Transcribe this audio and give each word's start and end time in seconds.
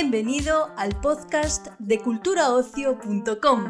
Bienvenido 0.00 0.70
al 0.78 0.98
podcast 0.98 1.66
de 1.78 1.98
culturaocio.com. 1.98 3.64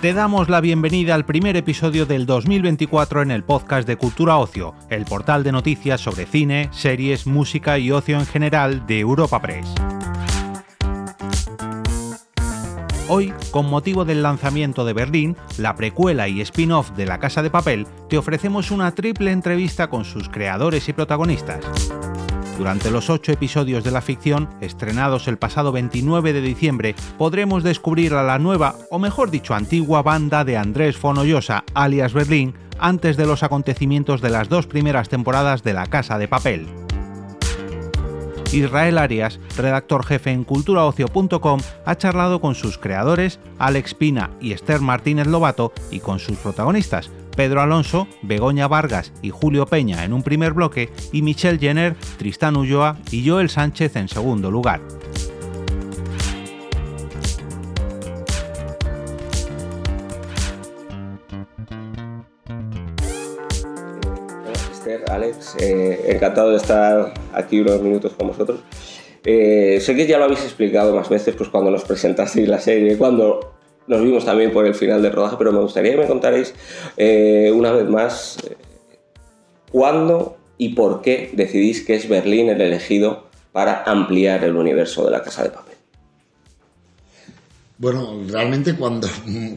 Te 0.00 0.14
damos 0.14 0.48
la 0.48 0.62
bienvenida 0.62 1.14
al 1.14 1.26
primer 1.26 1.58
episodio 1.58 2.06
del 2.06 2.24
2024 2.24 3.20
en 3.20 3.32
el 3.32 3.44
podcast 3.44 3.86
de 3.86 3.98
Cultura 3.98 4.38
Ocio, 4.38 4.74
el 4.88 5.04
portal 5.04 5.44
de 5.44 5.52
noticias 5.52 6.00
sobre 6.00 6.24
cine, 6.24 6.70
series, 6.72 7.26
música 7.26 7.78
y 7.78 7.92
ocio 7.92 8.18
en 8.18 8.24
general 8.24 8.86
de 8.86 9.00
Europa 9.00 9.42
Press. 9.42 9.74
Hoy, 13.08 13.32
con 13.52 13.70
motivo 13.70 14.04
del 14.04 14.24
lanzamiento 14.24 14.84
de 14.84 14.92
Berlín, 14.92 15.36
la 15.58 15.76
precuela 15.76 16.26
y 16.26 16.40
spin-off 16.40 16.90
de 16.96 17.06
La 17.06 17.20
Casa 17.20 17.40
de 17.40 17.50
Papel, 17.50 17.86
te 18.08 18.18
ofrecemos 18.18 18.72
una 18.72 18.96
triple 18.96 19.30
entrevista 19.30 19.88
con 19.88 20.04
sus 20.04 20.28
creadores 20.28 20.88
y 20.88 20.92
protagonistas. 20.92 21.60
Durante 22.58 22.90
los 22.90 23.08
ocho 23.08 23.30
episodios 23.30 23.84
de 23.84 23.92
la 23.92 24.00
ficción, 24.00 24.48
estrenados 24.60 25.28
el 25.28 25.38
pasado 25.38 25.70
29 25.70 26.32
de 26.32 26.40
diciembre, 26.40 26.96
podremos 27.16 27.62
descubrir 27.62 28.12
a 28.14 28.24
la 28.24 28.40
nueva, 28.40 28.74
o 28.90 28.98
mejor 28.98 29.30
dicho, 29.30 29.54
antigua 29.54 30.02
banda 30.02 30.44
de 30.44 30.56
Andrés 30.56 30.96
Fonollosa, 30.96 31.62
alias 31.74 32.12
Berlín, 32.12 32.54
antes 32.80 33.16
de 33.16 33.26
los 33.26 33.44
acontecimientos 33.44 34.20
de 34.20 34.30
las 34.30 34.48
dos 34.48 34.66
primeras 34.66 35.08
temporadas 35.08 35.62
de 35.62 35.74
La 35.74 35.86
Casa 35.86 36.18
de 36.18 36.26
Papel. 36.26 36.66
Israel 38.52 38.98
Arias, 38.98 39.40
redactor 39.56 40.04
jefe 40.04 40.30
en 40.30 40.44
culturaocio.com, 40.44 41.60
ha 41.84 41.96
charlado 41.96 42.40
con 42.40 42.54
sus 42.54 42.78
creadores, 42.78 43.40
Alex 43.58 43.94
Pina 43.94 44.30
y 44.40 44.52
Esther 44.52 44.80
Martínez 44.80 45.26
Lobato, 45.26 45.72
y 45.90 46.00
con 46.00 46.18
sus 46.18 46.36
protagonistas, 46.38 47.10
Pedro 47.36 47.60
Alonso, 47.60 48.08
Begoña 48.22 48.66
Vargas 48.66 49.12
y 49.22 49.30
Julio 49.30 49.66
Peña 49.66 50.04
en 50.04 50.12
un 50.12 50.22
primer 50.22 50.54
bloque, 50.54 50.90
y 51.12 51.22
Michelle 51.22 51.58
Jenner, 51.58 51.96
Tristán 52.18 52.56
Ulloa 52.56 52.96
y 53.10 53.28
Joel 53.28 53.50
Sánchez 53.50 53.96
en 53.96 54.08
segundo 54.08 54.50
lugar. 54.50 54.80
Eh, 65.58 66.04
encantado 66.08 66.50
de 66.50 66.56
estar 66.56 67.14
aquí 67.32 67.60
unos 67.60 67.80
minutos 67.80 68.12
con 68.12 68.28
vosotros. 68.28 68.60
Eh, 69.24 69.80
sé 69.80 69.96
que 69.96 70.06
ya 70.06 70.18
lo 70.18 70.24
habéis 70.24 70.42
explicado 70.42 70.94
más 70.94 71.08
veces 71.08 71.34
pues, 71.34 71.48
cuando 71.48 71.70
nos 71.70 71.84
presentasteis 71.84 72.48
la 72.48 72.60
serie, 72.60 72.96
cuando 72.96 73.54
nos 73.86 74.02
vimos 74.02 74.24
también 74.24 74.52
por 74.52 74.66
el 74.66 74.74
final 74.74 75.02
del 75.02 75.12
rodaje, 75.12 75.36
pero 75.38 75.52
me 75.52 75.60
gustaría 75.60 75.92
que 75.92 75.98
me 75.98 76.06
contarais 76.06 76.54
eh, 76.96 77.52
una 77.54 77.72
vez 77.72 77.88
más 77.88 78.38
cuándo 79.70 80.36
y 80.58 80.70
por 80.70 81.02
qué 81.02 81.30
decidís 81.32 81.84
que 81.84 81.94
es 81.94 82.08
Berlín 82.08 82.48
el 82.48 82.60
elegido 82.60 83.26
para 83.52 83.82
ampliar 83.84 84.44
el 84.44 84.56
universo 84.56 85.04
de 85.04 85.10
la 85.10 85.22
Casa 85.22 85.42
de 85.42 85.50
Papel. 85.50 85.76
Bueno, 87.78 88.22
realmente 88.28 88.74
cuando, 88.74 89.08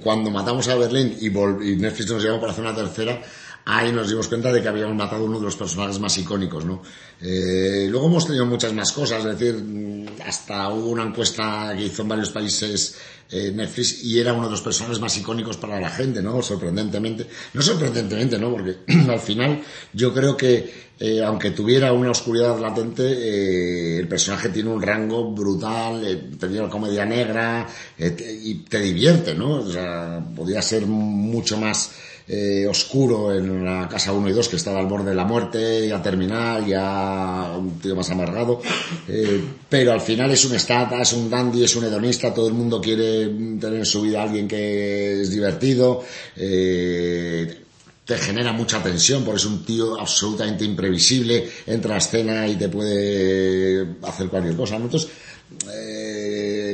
cuando 0.04 0.30
matamos 0.30 0.68
a 0.68 0.76
Berlín 0.76 1.16
y, 1.22 1.28
y 1.28 1.76
Netflix 1.78 2.12
nos 2.12 2.24
llamó 2.24 2.40
para 2.40 2.52
hacer 2.52 2.66
una 2.66 2.76
tercera, 2.76 3.22
ahí 3.70 3.92
nos 3.92 4.10
dimos 4.10 4.28
cuenta 4.28 4.52
de 4.52 4.62
que 4.62 4.68
habíamos 4.68 4.96
matado 4.96 5.24
uno 5.24 5.38
de 5.38 5.46
los 5.46 5.56
personajes 5.56 6.00
más 6.00 6.18
icónicos, 6.18 6.66
¿no? 6.66 6.82
Eh, 7.22 7.88
luego 7.88 8.08
hemos 8.08 8.26
tenido 8.26 8.46
muchas 8.48 8.74
más 8.74 8.92
cosas, 8.92 9.24
es 9.24 9.38
decir, 9.38 10.10
hasta 10.26 10.70
hubo 10.70 10.90
una 10.90 11.04
encuesta 11.04 11.74
que 11.78 11.84
hizo 11.84 12.02
en 12.02 12.08
varios 12.08 12.32
países 12.32 12.98
eh, 13.30 13.52
Netflix 13.54 14.04
y 14.04 14.20
era 14.20 14.34
uno 14.34 14.46
de 14.46 14.52
los 14.52 14.62
personajes 14.62 15.00
más 15.00 15.16
icónicos 15.18 15.58
para 15.58 15.80
la 15.80 15.90
gente, 15.92 16.20
¿no? 16.24 16.42
Sorprendentemente. 16.42 17.28
No 17.54 17.62
sorprendentemente, 17.62 18.40
¿no? 18.40 18.50
Porque 18.50 18.78
al 19.08 19.20
final 19.20 19.62
yo 19.94 20.12
creo 20.16 20.36
que 20.36 20.90
eh, 21.00 21.24
aunque 21.24 21.52
tuviera 21.52 21.94
una 21.94 22.10
oscuridad 22.10 22.60
latente, 22.60 24.00
el 24.00 24.08
personaje 24.08 24.50
tiene 24.50 24.70
un 24.70 24.82
rango 24.82 25.32
brutal, 25.32 26.30
tenía 26.40 26.64
la 26.64 26.70
comedia 26.70 27.06
negra 27.06 27.68
y 27.98 28.56
te 28.56 28.82
divierte, 28.82 29.36
¿no? 29.36 29.60
O 29.60 29.72
sea, 29.72 30.22
podía 30.36 30.62
ser 30.62 30.88
mucho 30.88 31.58
más 31.58 31.92
eh, 32.32 32.68
oscuro 32.68 33.34
en 33.34 33.66
la 33.66 33.88
casa 33.90 34.14
1 34.14 34.30
y 34.30 34.34
2 34.34 34.50
que 34.50 34.58
estaba 34.58 34.80
al 34.80 34.86
borde 34.86 35.10
de 35.10 35.16
la 35.16 35.26
muerte, 35.26 35.88
ya 35.88 36.00
terminal, 36.00 36.64
ya 36.64 37.56
un 37.58 37.80
tío 37.80 37.96
más 37.96 38.08
amargado, 38.12 38.62
eh, 39.08 39.44
pero 39.68 39.94
al 39.94 40.02
final 40.02 40.30
es 40.30 40.46
un 40.46 40.54
estata, 40.56 41.02
es 41.02 41.12
un 41.14 41.28
dandy, 41.28 41.64
es 41.64 41.76
un 41.76 41.86
hedonista, 41.86 42.32
todo 42.32 42.48
el 42.48 42.54
mundo 42.54 42.80
quiere 42.80 43.26
tener 43.60 43.80
en 43.80 43.86
su 43.86 44.04
vida 44.04 44.20
a 44.20 44.26
alguien 44.26 44.48
que 44.48 45.22
es 45.22 45.32
divertido, 45.32 46.04
eh, 46.36 47.62
te 48.06 48.18
genera 48.20 48.54
mucha 48.54 48.84
tensión, 48.84 49.24
porque 49.24 49.40
es 49.40 49.46
un 49.46 49.66
tío 49.66 50.00
absolutamente 50.00 50.64
imprevisible, 50.64 51.50
entra 51.66 51.96
a 51.96 51.98
escena 51.98 52.48
y 52.48 52.58
te 52.58 52.70
puede 52.70 53.96
hacer 54.04 54.28
cualquier 54.30 54.56
cosa. 54.56 54.76
Entonces, 54.76 55.10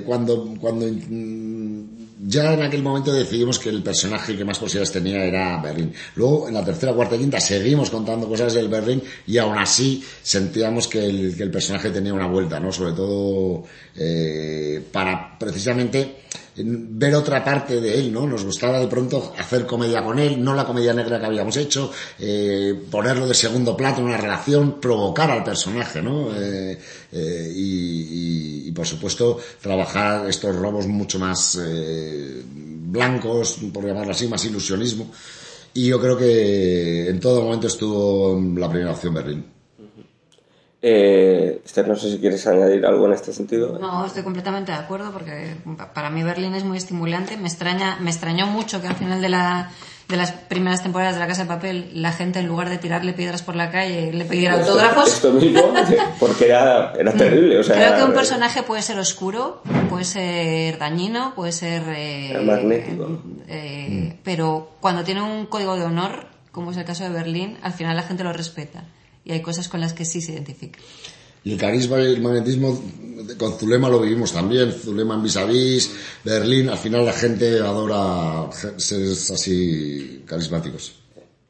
cuando, 0.05 0.53
cuando 0.59 0.85
ya 2.28 2.53
en 2.53 2.63
aquel 2.63 2.81
momento 2.81 3.13
decidimos 3.13 3.59
que 3.59 3.69
el 3.69 3.84
personaje 3.84 4.36
que 4.36 4.44
más 4.44 4.58
posibilidades 4.58 4.91
tenía 4.91 5.24
era 5.24 5.62
Berlín. 5.62 5.94
Luego, 6.16 6.47
en 6.47 6.56
la 6.56 6.66
tercera, 6.66 6.94
cuarta 6.94 7.16
y 7.16 7.19
quinta, 7.19 7.40
seguimos 7.40 7.90
contando 7.90 8.28
cosas 8.28 8.53
del 8.53 8.68
Berlín 8.68 9.02
y 9.28 9.38
aún 9.38 9.58
así 9.58 10.03
sentíamos 10.24 10.88
que 10.88 11.06
el, 11.06 11.35
que 11.35 11.44
el 11.44 11.52
personaje 11.52 11.91
tenía 11.91 12.14
una 12.14 12.28
vuelta, 12.28 12.59
¿no? 12.59 12.72
Sobre 12.72 12.94
todo 12.94 13.64
eh, 13.96 14.84
para 14.91 15.38
precisamente 15.38 16.24
ver 16.57 17.16
otra 17.16 17.43
parte 17.43 17.81
de 17.81 17.99
él, 17.99 18.11
¿no? 18.11 18.25
Nos 18.25 18.45
gustaba 18.45 18.79
de 18.79 18.88
pronto 18.88 19.33
hacer 19.38 19.66
comedia 19.66 20.03
con 20.03 20.19
él, 20.19 20.41
no 20.43 20.53
la 20.53 20.66
comedia 20.66 20.93
negra 20.93 21.19
que 21.19 21.25
habíamos 21.25 21.57
hecho, 21.57 21.91
eh, 22.19 22.73
ponerlo 22.89 23.27
de 23.27 23.33
segundo 23.33 23.75
plato 23.75 23.99
en 23.99 24.07
una 24.07 24.17
relación, 24.17 24.79
provocar 24.79 25.31
al 25.31 25.43
personaje, 25.43 26.01
¿no? 26.01 26.29
Eh, 26.35 26.79
eh, 27.11 27.51
y, 27.55 28.71
por 28.71 28.85
supuesto 28.85 29.39
trabajar 29.61 30.27
estos 30.29 30.53
robos 30.53 30.85
mucho 30.85 31.17
más 31.17 31.57
blancos, 32.53 33.57
por 33.73 33.85
llamarlo 33.85 34.11
así, 34.11 34.27
más 34.27 34.43
ilusionismo. 34.43 35.11
Y 35.73 35.87
yo 35.87 35.99
creo 35.99 36.17
que 36.17 37.09
en 37.09 37.19
todo 37.22 37.41
momento 37.41 37.67
estuvo 37.67 38.37
la 38.57 38.69
primera 38.69 38.91
opción 38.91 39.13
Berlín. 39.13 39.54
Eh, 40.88 41.63
Esther, 41.66 41.88
no 41.88 41.96
sé 41.96 42.12
si 42.12 42.19
quieres 42.19 42.46
añadir 42.46 42.85
algo 42.85 43.07
en 43.07 43.13
este 43.13 43.34
sentido. 43.34 43.79
No, 43.79 44.06
estoy 44.06 44.22
completamente 44.22 44.72
de 44.72 44.78
acuerdo 44.78 45.12
porque 45.12 45.56
para 45.96 46.12
mí 46.12 46.22
Berlín 46.22 46.53
es 46.53 46.63
muy 46.63 46.78
estimulante. 46.78 47.38
Me 47.38 47.47
extraña, 47.47 47.97
me 48.01 48.12
extrañó 48.12 48.46
mucho 48.46 48.84
que 48.84 48.88
al 48.88 48.96
final 48.96 49.19
de 49.19 49.29
la 49.29 49.72
de 50.07 50.16
las 50.16 50.31
primeras 50.31 50.84
temporadas 50.84 51.16
de 51.16 51.22
La 51.22 51.25
Casa 51.25 51.41
de 51.41 51.47
Papel, 51.47 51.90
la 51.96 52.12
gente 52.12 52.38
en 52.38 52.46
lugar 52.46 52.69
de 52.69 52.78
tirarle 52.78 53.13
piedras 53.13 53.41
por 53.41 53.56
la 53.56 53.72
calle 53.72 54.13
le 54.13 54.25
pidiera 54.25 54.59
autógrafos. 54.59 55.12
Esto 55.12 55.31
mismo, 55.31 55.73
porque 56.19 56.46
era, 56.46 56.94
era 56.94 57.12
terrible. 57.13 57.57
O 57.57 57.63
sea, 57.63 57.75
Creo 57.75 57.96
que 57.96 58.03
un 58.03 58.13
personaje 58.13 58.62
puede 58.62 58.84
ser 58.84 59.00
oscuro, 59.00 59.63
puede 59.90 60.06
ser 60.06 60.78
dañino, 60.78 61.34
puede 61.34 61.52
ser... 61.52 61.81
Eh, 61.88 62.40
magnético. 62.46 63.23
Eh, 63.47 64.19
pero 64.23 64.73
cuando 64.81 65.03
tiene 65.03 65.23
un 65.23 65.47
código 65.47 65.75
de 65.78 65.85
honor, 65.85 66.28
como 66.52 66.69
es 66.69 66.78
el 66.78 66.85
caso 66.85 67.06
de 67.06 67.09
Berlín, 67.09 67.57
al 67.63 67.73
final 67.73 67.96
la 67.96 68.03
gente 68.03 68.23
lo 68.23 68.34
respeta 68.34 68.84
y 69.25 69.34
hay 69.34 69.41
cosas 69.41 69.68
con 69.68 69.81
las 69.81 69.94
que 69.94 70.06
sí 70.06 70.22
se 70.22 70.34
identifica. 70.34 70.80
Y 71.44 71.53
el 71.53 71.59
carisma 71.59 72.00
y 72.00 72.13
el 72.13 72.22
magnetismo 72.22 72.81
con 73.38 73.53
Zulema 73.53 73.90
lo 73.90 74.00
vivimos 74.00 74.31
también. 74.31 74.72
Zulema 74.72 75.16
en 75.16 75.24
vis 75.24 75.91
Berlín, 76.24 76.69
al 76.69 76.78
final 76.78 77.06
la 77.06 77.13
gente 77.13 77.59
adora 77.59 78.50
seres 78.78 79.30
así 79.30 80.24
carismáticos. 80.25 81.00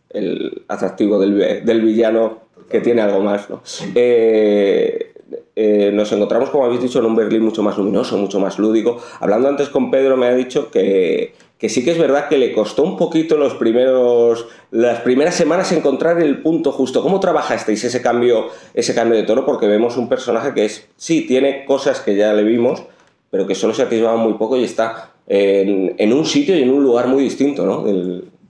El 0.09 0.64
atractivo 0.68 1.19
del, 1.19 1.66
del 1.66 1.81
villano 1.81 2.46
que 2.69 2.81
tiene 2.81 3.02
algo 3.02 3.22
más, 3.22 3.50
¿no? 3.50 3.62
Eh, 3.94 5.14
eh, 5.56 5.91
nos 5.94 6.12
encontramos, 6.12 6.50
como 6.50 6.66
habéis 6.66 6.81
dicho, 6.81 7.00
en 7.00 7.06
un 7.06 7.16
Berlín 7.16 7.44
mucho 7.44 7.64
más 7.64 7.78
luminoso, 7.78 8.18
mucho 8.18 8.40
más 8.40 8.59
lúdico. 8.59 9.02
Hablando 9.19 9.47
antes 9.47 9.69
con 9.69 9.90
Pedro, 9.90 10.18
me 10.18 10.28
ha 10.28 10.35
dicho 10.35 10.69
que, 10.69 11.34
que 11.57 11.69
sí 11.69 11.85
que 11.85 11.91
es 11.91 11.97
verdad 11.97 12.27
que 12.27 12.38
le 12.38 12.51
costó 12.51 12.83
un 12.83 12.97
poquito 12.97 13.38
los 13.38 13.53
primeros, 13.53 14.47
las 14.72 14.99
primeras 15.02 15.35
semanas 15.35 15.72
encontrar 15.72 16.22
el 16.22 16.41
punto 16.41 16.72
justo. 16.72 17.02
¿Cómo 17.02 17.19
trabajasteis 17.19 17.84
ese 17.84 18.02
cambio, 18.02 18.47
ese 18.73 18.93
cambio 18.93 19.17
de 19.17 19.23
tono? 19.23 19.46
Porque 19.46 19.67
vemos 19.67 19.96
un 19.97 20.09
personaje 20.09 20.53
que 20.53 20.66
es, 20.66 20.90
sí, 20.97 21.25
tiene 21.28 21.66
cosas 21.66 22.02
que 22.02 22.16
ya 22.16 22.34
le 22.34 22.43
vimos, 22.43 22.84
pero 23.31 23.47
que 23.47 23.55
solo 23.55 23.73
se 23.73 23.84
atisbaba 23.84 24.17
muy 24.17 24.34
poco 24.34 24.57
y 24.57 24.63
está 24.66 25.13
en, 25.28 25.96
en, 25.97 26.13
un 26.13 26.25
sitio 26.25 26.57
y 26.57 26.63
en 26.63 26.69
un 26.69 26.84
lugar 26.84 27.07
muy 27.07 27.23
distinto, 27.23 27.66
¿no? 27.66 27.85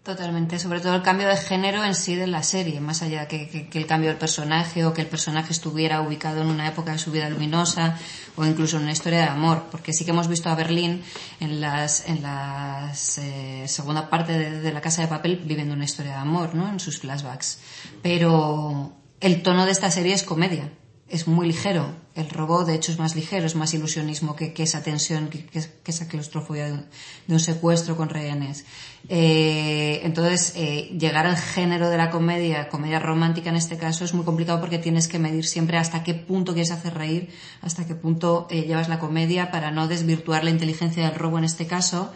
Totalmente, 0.05 0.59
sobre 0.59 0.81
todo 0.81 0.93
el 0.93 1.01
cambio 1.01 1.27
de 1.27 1.35
género 1.35 1.83
en 1.83 1.95
sí 1.95 2.13
de 2.13 2.27
la 2.27 2.43
serie, 2.43 2.79
más 2.79 3.01
allá 3.01 3.27
que, 3.27 3.49
que, 3.49 3.79
el 3.79 3.87
cambio 3.87 4.11
del 4.11 4.19
personaje 4.19 4.85
o 4.85 4.93
que 4.93 5.01
el 5.01 5.07
personaje 5.07 5.51
estuviera 5.51 5.99
ubicado 6.01 6.43
en 6.43 6.47
una 6.47 6.67
época 6.67 6.91
de 6.91 6.99
su 6.99 7.09
vida 7.09 7.27
luminosa 7.27 7.97
o 8.35 8.45
incluso 8.45 8.77
en 8.77 8.83
una 8.83 8.91
historia 8.91 9.21
de 9.21 9.29
amor, 9.29 9.63
porque 9.71 9.93
sí 9.93 10.05
que 10.05 10.11
hemos 10.11 10.27
visto 10.27 10.47
a 10.47 10.53
Berlín 10.53 11.01
en 11.39 11.59
las 11.59 12.07
en 12.07 12.21
las 12.21 13.17
eh, 13.17 13.67
segunda 13.67 14.07
parte 14.11 14.37
de, 14.37 14.71
la 14.71 14.79
Casa 14.79 15.01
de 15.01 15.07
Papel 15.07 15.37
viviendo 15.43 15.73
una 15.73 15.85
historia 15.85 16.11
de 16.11 16.19
amor, 16.19 16.53
¿no? 16.53 16.69
En 16.69 16.79
sus 16.79 16.99
flashbacks, 16.99 17.57
pero 18.03 18.93
el 19.19 19.41
tono 19.41 19.65
de 19.65 19.71
esta 19.71 19.89
serie 19.89 20.13
es 20.13 20.21
comedia 20.21 20.69
es 21.09 21.27
muy 21.27 21.47
ligero. 21.47 22.04
El 22.15 22.29
robot, 22.29 22.65
de 22.65 22.75
hecho, 22.75 22.93
es 22.93 22.97
más 22.97 23.13
ligero, 23.13 23.45
es 23.45 23.55
más 23.55 23.73
ilusionismo 23.73 24.37
que, 24.37 24.53
esa 24.57 24.81
tensión, 24.81 25.27
que, 25.27 25.45
esa 25.85 26.07
claustrofobia 26.07 26.65
de 26.65 26.85
un, 27.27 27.39
secuestro 27.41 27.97
con 27.97 28.07
rehenes. 28.07 28.63
Eh, 29.09 29.99
entonces, 30.03 30.53
eh, 30.55 30.95
llegar 30.97 31.27
al 31.27 31.35
género 31.35 31.89
de 31.89 31.97
la 31.97 32.09
comedia, 32.11 32.69
comedia 32.69 32.99
romántica 32.99 33.49
en 33.49 33.57
este 33.57 33.77
caso, 33.77 34.05
es 34.05 34.13
muy 34.13 34.23
complicado 34.23 34.61
porque 34.61 34.77
tienes 34.77 35.09
que 35.09 35.19
medir 35.19 35.45
siempre 35.45 35.77
hasta 35.77 36.03
qué 36.03 36.13
punto 36.13 36.53
quieres 36.53 36.71
hacer 36.71 36.93
reír, 36.93 37.29
hasta 37.61 37.85
qué 37.85 37.95
punto 37.95 38.47
eh, 38.49 38.61
llevas 38.61 38.87
la 38.87 38.99
comedia 38.99 39.51
para 39.51 39.71
no 39.71 39.89
desvirtuar 39.89 40.45
la 40.45 40.51
inteligencia 40.51 41.03
del 41.03 41.15
robo 41.15 41.37
en 41.37 41.43
este 41.43 41.67
caso 41.67 42.13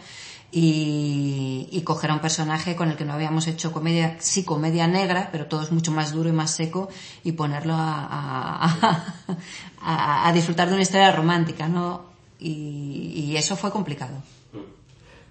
y, 0.52 1.82
coger 1.84 2.10
a 2.10 2.14
un 2.14 2.20
personaje 2.20 2.76
con 2.76 2.90
el 2.90 2.96
que 2.96 3.04
no 3.04 3.14
habíamos 3.14 3.46
hecho 3.46 3.72
comedia, 3.72 4.16
sí 4.20 4.44
comedia 4.44 4.86
negra, 4.86 5.28
pero 5.32 5.46
todo 5.46 5.62
es 5.62 5.72
mucho 5.72 5.90
más 5.90 6.12
duro 6.12 6.28
y 6.28 6.32
más 6.32 6.52
seco 6.52 6.88
y 7.24 7.32
ponerlo 7.32 7.74
a, 7.76 9.14
a, 9.82 10.32
disfrutar 10.32 10.68
de 10.68 10.74
una 10.74 10.82
historia 10.82 11.10
romántica, 11.12 11.68
¿no? 11.68 12.10
Y, 12.38 13.34
eso 13.36 13.56
fue 13.56 13.70
complicado. 13.70 14.22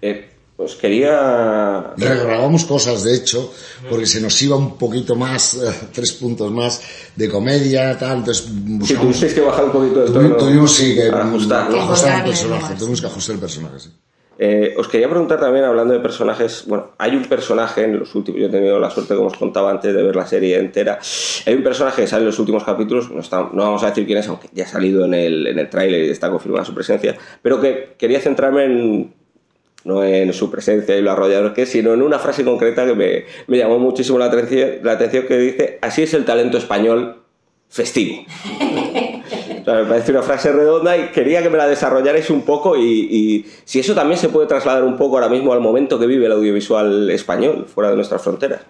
Eh, 0.02 0.30
pues 0.56 0.74
quería... 0.74 1.94
Grabamos 1.96 2.64
cosas, 2.64 3.04
de 3.04 3.14
hecho, 3.14 3.52
porque 3.88 4.06
se 4.06 4.20
nos 4.20 4.40
iba 4.42 4.56
un 4.56 4.76
poquito 4.76 5.14
más, 5.14 5.54
eh, 5.54 5.72
tres 5.92 6.12
puntos 6.12 6.50
más 6.50 6.82
de 7.14 7.28
comedia, 7.28 7.96
tal, 7.96 8.18
entonces 8.18 8.46
buscamos... 8.50 9.16
Si 9.16 9.28
que 9.28 9.40
bajar 9.40 9.66
un 9.66 9.72
poquito 9.72 10.00
de 10.00 10.10
tono. 10.10 10.36
Tuvimos, 10.36 10.74
sí, 10.74 10.94
que 10.94 11.08
ajustar, 11.08 11.72
ajustar 11.72 12.18
el 12.18 12.24
personaje, 12.24 12.74
tuvimos 12.74 13.00
que 13.00 13.06
ajustar 13.06 13.34
el 13.34 13.40
personaje, 13.40 13.80
sí. 13.80 13.90
Eh, 14.42 14.72
os 14.78 14.88
quería 14.88 15.06
preguntar 15.06 15.38
también, 15.38 15.66
hablando 15.66 15.92
de 15.92 16.00
personajes, 16.00 16.64
bueno, 16.66 16.92
hay 16.96 17.14
un 17.14 17.24
personaje 17.24 17.84
en 17.84 17.98
los 17.98 18.14
últimos, 18.14 18.40
yo 18.40 18.46
he 18.46 18.50
tenido 18.50 18.80
la 18.80 18.88
suerte, 18.88 19.14
como 19.14 19.26
os 19.26 19.36
contaba 19.36 19.70
antes, 19.70 19.92
de 19.92 20.02
ver 20.02 20.16
la 20.16 20.26
serie 20.26 20.58
entera, 20.58 20.98
hay 21.44 21.52
un 21.52 21.62
personaje 21.62 22.00
que 22.00 22.08
sale 22.08 22.22
en 22.22 22.28
los 22.28 22.38
últimos 22.38 22.64
capítulos, 22.64 23.10
no, 23.10 23.20
no 23.52 23.62
vamos 23.64 23.82
a 23.82 23.90
decir 23.90 24.06
quién 24.06 24.16
es, 24.16 24.28
aunque 24.28 24.48
ya 24.54 24.64
ha 24.64 24.66
salido 24.66 25.04
en 25.04 25.12
el, 25.12 25.46
en 25.46 25.58
el 25.58 25.68
tráiler 25.68 26.06
y 26.06 26.08
está 26.08 26.30
confirmada 26.30 26.64
su 26.64 26.72
presencia, 26.72 27.18
pero 27.42 27.60
que 27.60 27.96
quería 27.98 28.18
centrarme 28.18 28.64
en, 28.64 29.12
no 29.84 30.02
en 30.02 30.32
su 30.32 30.50
presencia 30.50 30.96
y 30.96 31.02
lo 31.02 31.10
arrollador 31.10 31.52
que 31.52 31.62
es, 31.62 31.68
sino 31.68 31.92
en 31.92 32.00
una 32.00 32.18
frase 32.18 32.42
concreta 32.42 32.86
que 32.86 32.94
me, 32.94 33.24
me 33.46 33.58
llamó 33.58 33.78
muchísimo 33.78 34.18
la 34.18 34.24
atención, 34.24 34.78
la 34.82 34.92
atención, 34.92 35.26
que 35.26 35.36
dice, 35.36 35.78
así 35.82 36.02
es 36.02 36.14
el 36.14 36.24
talento 36.24 36.56
español 36.56 37.24
festivo. 37.68 38.24
me 39.66 39.84
parece 39.84 40.12
una 40.12 40.22
frase 40.22 40.52
redonda 40.52 40.96
y 40.96 41.08
quería 41.10 41.42
que 41.42 41.50
me 41.50 41.56
la 41.58 41.66
desarrollarais 41.66 42.30
un 42.30 42.42
poco 42.42 42.76
y, 42.76 43.46
si 43.64 43.80
eso 43.80 43.94
también 43.94 44.18
se 44.18 44.28
puede 44.28 44.46
trasladar 44.46 44.84
un 44.84 44.96
poco 44.96 45.16
ahora 45.16 45.28
mismo 45.28 45.52
al 45.52 45.60
momento 45.60 45.98
que 45.98 46.06
vive 46.06 46.26
el 46.26 46.32
audiovisual 46.32 47.10
español 47.10 47.66
fuera 47.72 47.90
de 47.90 47.96
nuestras 47.96 48.22
fronteras. 48.22 48.60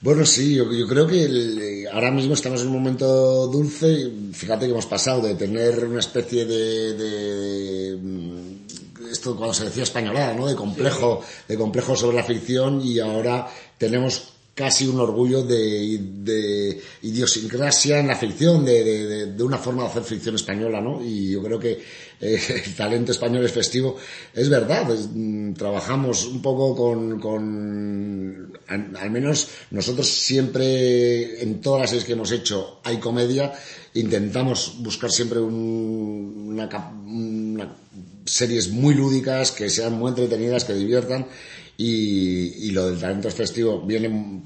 Bueno, 0.00 0.26
sí, 0.26 0.54
yo, 0.56 0.66
creo 0.86 1.06
que 1.06 1.86
ahora 1.90 2.10
mismo 2.10 2.34
estamos 2.34 2.60
en 2.60 2.66
un 2.66 2.74
momento 2.74 3.46
dulce. 3.46 4.10
Fíjate 4.32 4.66
que 4.66 4.72
hemos 4.72 4.84
pasado 4.84 5.22
de 5.22 5.34
tener 5.34 5.82
una 5.86 6.00
especie 6.00 6.44
de, 6.44 7.96
mm, 7.98 9.10
esto 9.10 9.34
cuando 9.34 9.54
se 9.54 9.64
decía 9.64 9.82
españolada, 9.82 10.34
¿no? 10.34 10.46
De 10.46 10.54
complejo, 10.54 11.22
de 11.48 11.56
complejo 11.56 11.96
sobre 11.96 12.18
la 12.18 12.22
ficción 12.22 12.82
y 12.84 12.98
ahora 12.98 13.48
tenemos 13.78 14.33
casi 14.54 14.86
un 14.86 15.00
orgullo 15.00 15.42
de, 15.42 15.98
de 16.00 16.80
idiosincrasia 17.02 17.98
en 17.98 18.06
la 18.06 18.16
ficción, 18.16 18.64
de, 18.64 19.26
de, 19.26 19.42
una 19.42 19.58
forma 19.58 19.82
de 19.82 19.88
hacer 19.88 20.04
ficción 20.04 20.36
española, 20.36 20.80
¿no? 20.80 21.02
Y 21.04 21.32
yo 21.32 21.42
creo 21.42 21.58
que 21.58 21.82
eh, 22.20 22.40
el 22.64 22.74
talento 22.74 23.10
español 23.10 23.44
es 23.44 23.52
festivo. 23.52 23.96
Es 24.32 24.48
verdad, 24.48 24.86
mm, 24.88 25.54
trabajamos 25.54 26.26
un 26.26 26.40
poco 26.40 26.76
con, 26.76 27.18
con 27.18 28.52
al, 28.68 29.10
menos 29.10 29.48
nosotros 29.72 30.08
siempre, 30.08 31.42
en 31.42 31.60
todas 31.60 31.80
las 31.80 31.90
series 31.90 32.04
que 32.04 32.12
hemos 32.12 32.30
hecho, 32.30 32.80
hay 32.84 32.98
comedia, 32.98 33.52
intentamos 33.94 34.76
buscar 34.78 35.10
siempre 35.10 35.40
una, 35.40 36.68
una 37.06 37.74
series 38.24 38.70
muy 38.70 38.94
lúdicas, 38.94 39.52
que 39.52 39.68
sean 39.68 39.94
muy 39.94 40.10
entretenidas, 40.10 40.64
que 40.64 40.74
diviertan 40.74 41.26
y, 41.76 42.70
lo 42.70 42.86
del 42.86 43.00
talento 43.00 43.30
festivo 43.30 43.80
viene 43.80 44.42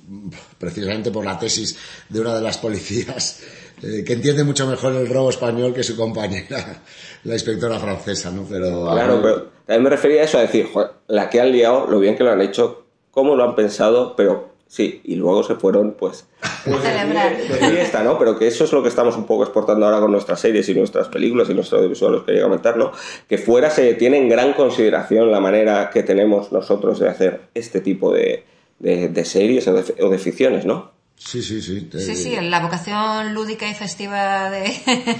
precisamente 0.58 1.10
por 1.10 1.24
la 1.24 1.38
tesis 1.38 1.76
de 2.08 2.20
una 2.20 2.34
de 2.34 2.40
las 2.40 2.58
policías 2.58 3.42
eh, 3.82 4.02
que 4.04 4.14
entiende 4.14 4.44
mucho 4.44 4.66
mejor 4.66 4.94
el 4.94 5.08
robo 5.08 5.30
español 5.30 5.72
que 5.72 5.82
su 5.82 5.96
compañera, 5.96 6.82
la 7.24 7.34
inspectora 7.34 7.78
francesa, 7.78 8.30
¿no? 8.30 8.44
Pero, 8.48 8.90
claro, 8.90 9.20
pero 9.22 9.42
también 9.66 9.84
me 9.84 9.90
refería 9.90 10.22
a 10.22 10.24
eso, 10.24 10.38
a 10.38 10.42
decir, 10.42 10.68
la 11.06 11.30
que 11.30 11.40
han 11.40 11.52
liado, 11.52 11.86
lo 11.86 12.00
bien 12.00 12.16
que 12.16 12.24
lo 12.24 12.32
han 12.32 12.40
hecho, 12.40 12.86
cómo 13.10 13.36
lo 13.36 13.44
han 13.44 13.54
pensado, 13.54 14.16
pero 14.16 14.47
Sí, 14.68 15.00
y 15.04 15.14
luego 15.14 15.42
se 15.42 15.54
fueron, 15.54 15.92
pues, 15.98 16.26
pues 16.66 16.82
celebrar. 16.82 17.34
De 17.38 17.54
fiesta, 17.70 18.02
¿no? 18.02 18.18
Pero 18.18 18.38
que 18.38 18.46
eso 18.46 18.64
es 18.64 18.72
lo 18.72 18.82
que 18.82 18.90
estamos 18.90 19.16
un 19.16 19.24
poco 19.24 19.42
exportando 19.42 19.86
ahora 19.86 19.98
con 19.98 20.12
nuestras 20.12 20.40
series 20.40 20.68
y 20.68 20.74
nuestras 20.74 21.08
películas 21.08 21.48
y 21.48 21.54
nuestro 21.54 21.78
audiovisual, 21.78 22.16
os 22.16 22.24
quería 22.24 22.42
comentar, 22.42 22.76
¿no? 22.76 22.92
Que 23.26 23.38
fuera 23.38 23.70
se 23.70 23.94
tiene 23.94 24.18
en 24.18 24.28
gran 24.28 24.52
consideración 24.52 25.32
la 25.32 25.40
manera 25.40 25.88
que 25.88 26.02
tenemos 26.02 26.52
nosotros 26.52 26.98
de 26.98 27.08
hacer 27.08 27.40
este 27.54 27.80
tipo 27.80 28.12
de, 28.12 28.44
de, 28.78 29.24
series 29.24 29.66
o 29.68 29.72
de, 29.72 30.04
o 30.04 30.10
de, 30.10 30.18
ficciones, 30.18 30.66
¿no? 30.66 30.92
Sí, 31.16 31.42
sí, 31.42 31.62
sí. 31.62 31.88
Sí, 31.90 32.14
sí, 32.14 32.36
la 32.38 32.60
vocación 32.60 33.32
lúdica 33.32 33.66
y 33.70 33.74
festiva 33.74 34.50
de, 34.50 34.70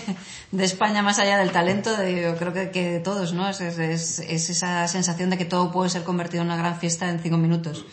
de 0.53 0.65
España, 0.65 1.01
más 1.01 1.19
allá 1.19 1.39
del 1.39 1.53
talento, 1.53 1.97
de, 1.97 2.21
yo 2.21 2.37
creo 2.37 2.53
que, 2.53 2.71
que 2.71 2.91
de 2.91 3.01
todos, 3.01 3.33
¿no? 3.33 3.49
Es, 3.49 3.63
es, 3.63 4.19
es 4.19 4.51
esa 4.51 4.87
sensación 4.89 5.31
de 5.31 5.39
que 5.39 5.47
todo 5.47 5.73
puede 5.73 5.89
ser 5.89 6.03
convertido 6.03 6.43
en 6.43 6.49
una 6.49 6.59
gran 6.59 6.79
fiesta 6.79 7.09
en 7.09 7.19
cinco 7.21 7.39
minutos. 7.39 7.87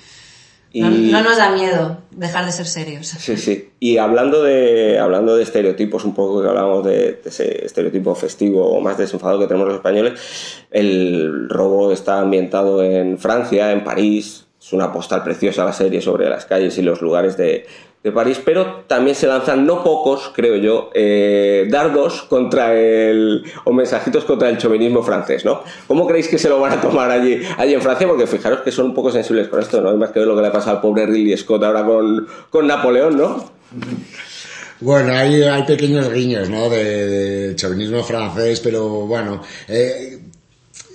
No, 0.81 1.23
nos 1.23 1.37
da 1.37 1.51
miedo 1.51 1.97
dejar 2.11 2.45
de 2.45 2.51
ser 2.51 2.65
serios. 2.65 3.07
Sí, 3.07 3.37
sí. 3.37 3.69
Y 3.79 3.97
hablando 3.97 4.43
de, 4.43 4.99
hablando 4.99 5.35
de 5.35 5.43
estereotipos, 5.43 6.03
un 6.03 6.13
poco 6.13 6.41
que 6.41 6.49
hablábamos 6.49 6.85
de, 6.85 7.21
ese 7.23 7.65
estereotipo 7.65 8.13
festivo 8.15 8.67
o 8.67 8.81
más 8.81 8.97
desenfadado 8.97 9.39
que 9.39 9.47
tenemos 9.47 9.67
los 9.67 9.77
españoles, 9.77 10.19
el 10.71 11.47
robo 11.49 11.91
está 11.91 12.19
ambientado 12.19 12.83
en 12.83 13.17
Francia, 13.17 13.71
en 13.71 13.83
París. 13.83 14.47
Es 14.59 14.73
una 14.73 14.91
postal 14.91 15.23
preciosa 15.23 15.63
la 15.63 15.73
serie 15.73 16.01
sobre 16.01 16.29
las 16.29 16.45
calles 16.45 16.77
y 16.77 16.81
los 16.81 17.01
lugares 17.01 17.37
de, 17.37 17.67
de 18.05 18.11
París, 18.11 18.39
pero 18.45 18.83
también 18.85 19.15
se 19.15 19.25
lanzan 19.25 19.65
no 19.65 19.83
pocos, 19.83 20.31
creo 20.35 20.57
yo, 20.57 20.91
eh, 20.93 21.65
dardos 21.71 22.21
contra 22.21 22.75
el 22.75 23.43
o 23.63 23.73
mensajitos 23.73 24.25
contra 24.25 24.47
el 24.47 24.59
chauvinismo 24.59 25.01
francés, 25.01 25.43
¿no? 25.43 25.63
¿Cómo 25.87 26.05
creéis 26.05 26.27
que 26.27 26.37
se 26.37 26.47
lo 26.47 26.59
van 26.59 26.73
a 26.73 26.81
tomar 26.81 27.09
allí, 27.09 27.41
allí 27.57 27.73
en 27.73 27.81
Francia? 27.81 28.07
Porque 28.07 28.27
fijaros 28.27 28.59
que 28.59 28.71
son 28.71 28.85
un 28.85 28.93
poco 28.93 29.09
sensibles 29.09 29.47
con 29.47 29.59
esto, 29.59 29.81
¿no? 29.81 29.89
Hay 29.89 29.97
más 29.97 30.11
que 30.11 30.19
ver 30.19 30.27
lo 30.27 30.35
que 30.35 30.43
le 30.43 30.49
ha 30.49 30.51
pasado 30.51 30.75
al 30.75 30.81
pobre 30.83 31.07
Ridley 31.07 31.35
Scott 31.35 31.63
ahora 31.63 31.83
con, 31.83 32.27
con 32.51 32.67
Napoleón, 32.67 33.17
¿no? 33.17 33.51
Bueno, 34.81 35.11
hay, 35.11 35.63
pequeños 35.63 36.13
guiños, 36.13 36.47
¿no? 36.47 36.69
De, 36.69 37.53
chauvinismo 37.55 38.03
francés, 38.03 38.59
pero 38.59 39.07
bueno, 39.07 39.41
eh, 39.67 40.19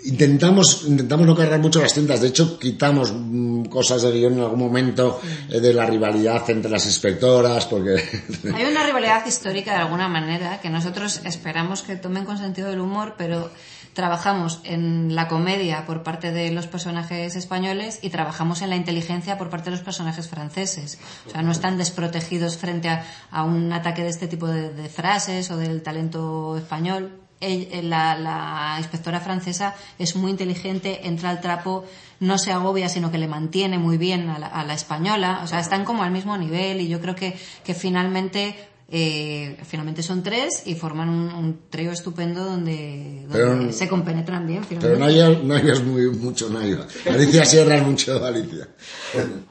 Intentamos, 0.05 0.85
intentamos 0.87 1.27
no 1.27 1.37
cargar 1.37 1.61
mucho 1.61 1.81
las 1.81 1.93
cintas. 1.93 2.21
De 2.21 2.29
hecho, 2.29 2.59
quitamos 2.59 3.13
mm, 3.13 3.65
cosas 3.65 4.03
de 4.03 4.13
guion 4.13 4.35
en 4.35 4.41
algún 4.41 4.59
momento 4.59 5.21
eh, 5.49 5.61
de 5.61 5.75
la 5.75 5.85
rivalidad 5.85 6.49
entre 6.49 6.71
las 6.71 6.87
inspectoras, 6.87 7.67
porque... 7.67 7.97
Hay 8.55 8.65
una 8.65 8.85
rivalidad 8.85 9.27
histórica 9.27 9.73
de 9.73 9.79
alguna 9.81 10.09
manera 10.09 10.61
que 10.61 10.71
nosotros 10.71 11.21
esperamos 11.25 11.83
que 11.83 11.97
tomen 11.97 12.25
con 12.25 12.39
sentido 12.39 12.71
del 12.71 12.81
humor, 12.81 13.15
pero 13.19 13.51
trabajamos 13.93 14.61
en 14.65 15.15
la 15.15 15.29
comedia 15.29 15.85
por 15.85 16.03
parte 16.03 16.33
de 16.33 16.51
los 16.51 16.67
personajes 16.67 17.37
españoles 17.37 17.99
y 18.01 18.09
trabajamos 18.11 18.63
en 18.63 18.71
la 18.71 18.77
inteligencia 18.77 19.37
por 19.37 19.51
parte 19.51 19.67
de 19.67 19.77
los 19.77 19.85
personajes 19.85 20.29
franceses. 20.29 20.99
O 21.27 21.31
sea, 21.31 21.43
no 21.43 21.53
están 21.53 21.77
desprotegidos 21.77 22.57
frente 22.57 22.89
a, 22.89 23.45
un 23.45 23.73
ataque 23.73 24.03
de 24.03 24.09
este 24.09 24.29
tipo 24.29 24.47
de 24.47 24.89
frases 24.89 25.51
o 25.51 25.57
del 25.57 25.83
talento 25.83 26.57
español 26.57 27.21
la, 27.41 28.77
inspectora 28.79 29.21
francesa 29.21 29.75
es 29.99 30.17
muy 30.17 30.31
inteligente, 30.31 31.07
entra 31.07 31.31
al 31.31 31.41
trapo, 31.41 31.85
no 32.21 32.39
se 32.39 32.53
agobia, 32.53 32.89
sino 32.89 33.11
que 33.11 33.19
le 33.19 33.29
mantiene 33.29 33.79
muy 33.79 33.97
bien 33.97 34.29
a 34.29 34.39
la, 34.39 34.47
a 34.47 34.65
la 34.65 34.75
española. 34.75 35.41
O 35.43 35.47
sea, 35.47 35.61
están 35.61 35.85
como 35.85 36.03
al 36.03 36.11
mismo 36.11 36.37
nivel 36.37 36.81
y 36.81 36.89
yo 36.89 37.01
creo 37.01 37.15
que, 37.15 37.39
que 37.65 37.75
finalmente 37.75 38.57
eh, 38.93 39.57
finalmente 39.65 40.03
son 40.03 40.25
tres 40.25 40.65
y 40.67 40.75
forman 40.75 41.09
un, 41.09 41.61
trío 41.71 41.93
estupendo 41.93 42.45
donde, 42.45 43.25
se 43.71 43.89
compenetran 43.89 44.49
bien. 44.49 44.63
Pero 44.69 44.97
no 44.97 45.05
hayas, 45.05 45.83
muy, 45.85 46.11
mucho 46.11 46.51
Naya. 46.51 46.87
Alicia 47.09 47.45
Sierra 47.45 47.77
es 47.77 47.85
mucho 47.85 48.25
Alicia. 48.25 48.67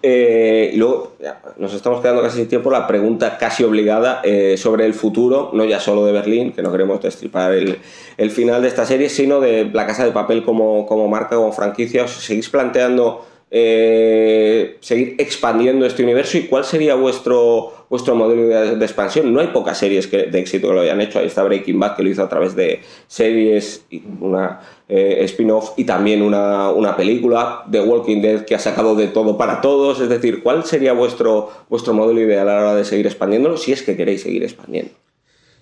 Eh, 0.03 0.71
y 0.73 0.77
luego 0.77 1.15
nos 1.57 1.73
estamos 1.73 2.01
quedando 2.01 2.21
casi 2.21 2.39
sin 2.39 2.49
tiempo. 2.49 2.69
La 2.69 2.85
pregunta 2.85 3.37
casi 3.37 3.63
obligada 3.63 4.19
eh, 4.25 4.57
sobre 4.57 4.85
el 4.85 4.93
futuro, 4.93 5.51
no 5.53 5.63
ya 5.63 5.79
solo 5.79 6.05
de 6.05 6.11
Berlín, 6.11 6.51
que 6.51 6.61
no 6.61 6.69
queremos 6.69 7.01
destripar 7.01 7.53
el, 7.53 7.77
el, 8.17 8.31
final 8.31 8.61
de 8.61 8.67
esta 8.67 8.85
serie, 8.85 9.07
sino 9.07 9.39
de 9.39 9.69
la 9.71 9.87
Casa 9.87 10.03
de 10.03 10.11
Papel 10.11 10.43
como, 10.43 10.85
como 10.85 11.07
marca, 11.07 11.37
como 11.37 11.53
franquicia. 11.53 12.03
¿Os 12.03 12.11
seguís 12.11 12.49
planteando 12.49 13.25
eh, 13.51 14.77
seguir 14.79 15.15
expandiendo 15.17 15.83
este 15.85 16.03
universo 16.03 16.37
y 16.37 16.43
cuál 16.43 16.65
sería 16.65 16.93
vuestro, 16.93 17.85
vuestro 17.89 18.15
modelo 18.15 18.47
de, 18.47 18.85
expansión. 18.85 19.33
No 19.33 19.39
hay 19.39 19.47
pocas 19.47 19.77
series 19.77 20.09
de 20.11 20.39
éxito 20.39 20.67
que 20.67 20.73
lo 20.75 20.81
hayan 20.81 21.01
hecho. 21.01 21.17
Ahí 21.17 21.25
está 21.25 21.43
Breaking 21.43 21.79
Bad 21.79 21.95
que 21.95 22.03
lo 22.03 22.09
hizo 22.09 22.21
a 22.21 22.29
través 22.29 22.55
de 22.55 22.81
series, 23.07 23.85
y 23.89 24.03
una 24.19 24.59
eh, 24.87 25.21
spin-off 25.23 25.71
y 25.77 25.85
también 25.85 26.21
una, 26.21 26.69
una, 26.69 26.95
película. 26.95 27.63
The 27.71 27.81
Walking 27.81 28.21
Dead 28.21 28.45
que 28.45 28.53
ha 28.53 28.59
sacado 28.59 28.95
de 28.95 29.07
todo 29.07 29.37
para 29.37 29.61
todos. 29.61 29.99
Es 29.99 30.09
decir, 30.09 30.43
¿cuál 30.43 30.63
sería 30.65 30.93
vuestro, 30.93 31.51
vuestro 31.69 31.93
modelo 31.93 32.21
ideal 32.21 32.47
a 32.49 32.55
la 32.55 32.61
hora 32.61 32.75
de 32.75 32.85
seguir 32.85 33.07
expandiéndolo 33.07 33.57
si 33.57 33.71
es 33.71 33.81
que 33.81 33.97
queréis 33.97 34.21
seguir 34.21 34.43
expandiendo? 34.43 34.91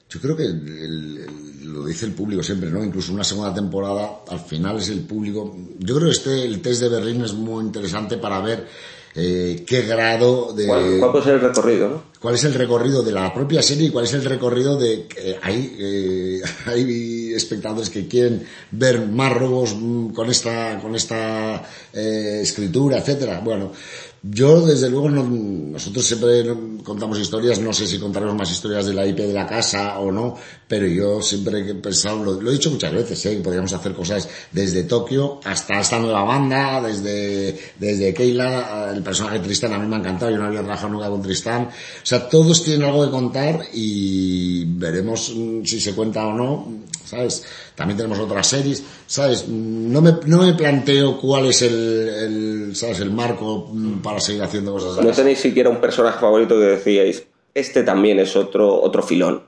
Yo 0.10 0.20
creo 0.22 0.36
que 0.36 0.44
lo 1.78 1.86
dice 1.86 2.06
el 2.06 2.14
público 2.14 2.42
siempre, 2.42 2.70
¿no? 2.70 2.84
Incluso 2.84 3.14
una 3.14 3.24
segunda 3.24 3.54
temporada, 3.54 4.22
al 4.28 4.40
final 4.40 4.78
es 4.78 4.90
el 4.90 5.02
público. 5.02 5.56
Yo 5.78 5.96
creo 5.96 6.08
que 6.08 6.16
este, 6.16 6.44
el 6.44 6.62
test 6.62 6.82
de 6.82 6.90
Berlín 6.90 7.24
es 7.24 7.34
muy 7.34 7.64
interesante 7.64 8.18
para 8.18 8.42
ver 8.42 8.68
eh, 9.16 9.64
qué 9.66 9.82
grado 9.84 10.54
de... 10.54 10.68
¿Cuál, 10.68 11.12
puede 11.12 11.24
ser 11.24 11.36
el 11.36 11.42
recorrido, 11.42 11.90
no? 11.90 12.04
¿Cuál 12.20 12.36
es 12.36 12.44
el 12.44 12.54
recorrido 12.54 13.04
de 13.04 13.12
la 13.12 13.34
propia 13.34 13.62
serie 13.62 13.88
y 13.88 13.90
cuál 13.92 14.06
es 14.06 14.14
el 14.14 14.26
recorrido 14.26 14.78
de... 14.78 15.08
Eh, 15.16 15.40
hay, 15.42 15.76
eh, 15.80 16.42
hay 16.66 17.34
espectadores 17.34 17.90
que 17.90 18.08
quieren 18.08 18.44
ver 18.72 19.08
más 19.08 19.34
robos 19.34 19.76
mm, 19.76 20.14
con 20.14 20.30
esta, 20.30 20.80
con 20.80 20.96
esta 20.96 21.64
eh, 21.94 22.40
escritura, 22.42 22.98
etcétera. 22.98 23.40
Bueno, 23.44 23.72
yo, 24.30 24.62
desde 24.66 24.90
luego, 24.90 25.10
nosotros 25.10 26.06
siempre 26.06 26.44
contamos 26.84 27.20
historias, 27.20 27.60
no 27.60 27.74
sé 27.74 27.86
si 27.86 28.00
contaremos 28.00 28.36
más 28.36 28.50
historias 28.50 28.86
de 28.86 28.94
la 28.94 29.06
IP 29.06 29.18
de 29.18 29.34
la 29.34 29.46
casa 29.46 30.00
o 30.00 30.12
no, 30.12 30.36
pero 30.68 30.88
yo 30.88 31.22
siempre 31.22 31.60
he 31.70 31.76
pensado, 31.76 32.24
lo, 32.24 32.50
he 32.50 32.54
dicho 32.54 32.72
muchas 32.72 32.94
veces, 32.94 33.26
¿eh? 33.26 33.38
que 33.38 33.44
podríamos 33.44 33.74
hacer 33.74 33.94
cosas 33.94 34.28
desde 34.52 34.84
Tokio 34.84 35.40
hasta 35.44 35.80
esta 35.80 36.00
nueva 36.00 36.24
banda, 36.24 36.82
desde, 36.82 37.60
desde 37.78 38.14
Keila, 38.14 38.92
el 38.94 39.04
personaje 39.04 39.40
de 39.40 39.46
Tristán 39.46 39.74
a 39.74 39.80
mí 39.80 39.88
me 39.88 39.98
ha 39.98 40.00
encantado, 40.00 40.32
yo 40.32 40.38
no 40.38 40.46
había 40.46 40.62
trabajado 40.62 40.90
nunca 40.94 41.10
con 41.10 41.22
Tristán, 41.22 41.64
o 41.64 42.06
sea, 42.06 42.30
todos 42.30 42.64
tienen 42.64 42.88
algo 42.88 43.06
de 43.06 43.12
contar 43.12 43.62
y 43.74 44.66
veremos 44.66 45.34
mm, 45.36 45.64
si 45.64 45.80
se 45.80 45.94
cuenta 45.94 46.26
o 46.26 46.34
no, 46.34 46.68
¿sabes? 47.06 47.44
También 47.78 47.96
tenemos 47.96 48.18
otras 48.18 48.48
series, 48.48 48.82
¿sabes? 49.06 49.48
No 49.48 50.02
me, 50.02 50.12
no 50.26 50.42
me 50.42 50.54
planteo 50.56 51.16
cuál 51.20 51.46
es 51.46 51.62
el, 51.62 51.74
el, 51.76 52.76
¿sabes? 52.76 53.02
El 53.02 53.12
marco 53.12 53.70
mm, 53.72 54.00
para 54.02 54.20
seguir 54.20 54.42
haciendo 54.42 54.72
cosas. 54.74 55.06
No 55.06 55.12
tenéis 55.12 55.38
siquiera 55.38 55.70
un 55.70 55.80
personaje 55.80 56.20
favorito 56.20 56.56
que 56.56 56.66
decíais, 56.66 57.24
este 57.54 57.84
también 57.84 58.18
es 58.18 58.36
otro, 58.36 58.82
otro 58.82 59.04
filón. 59.04 59.44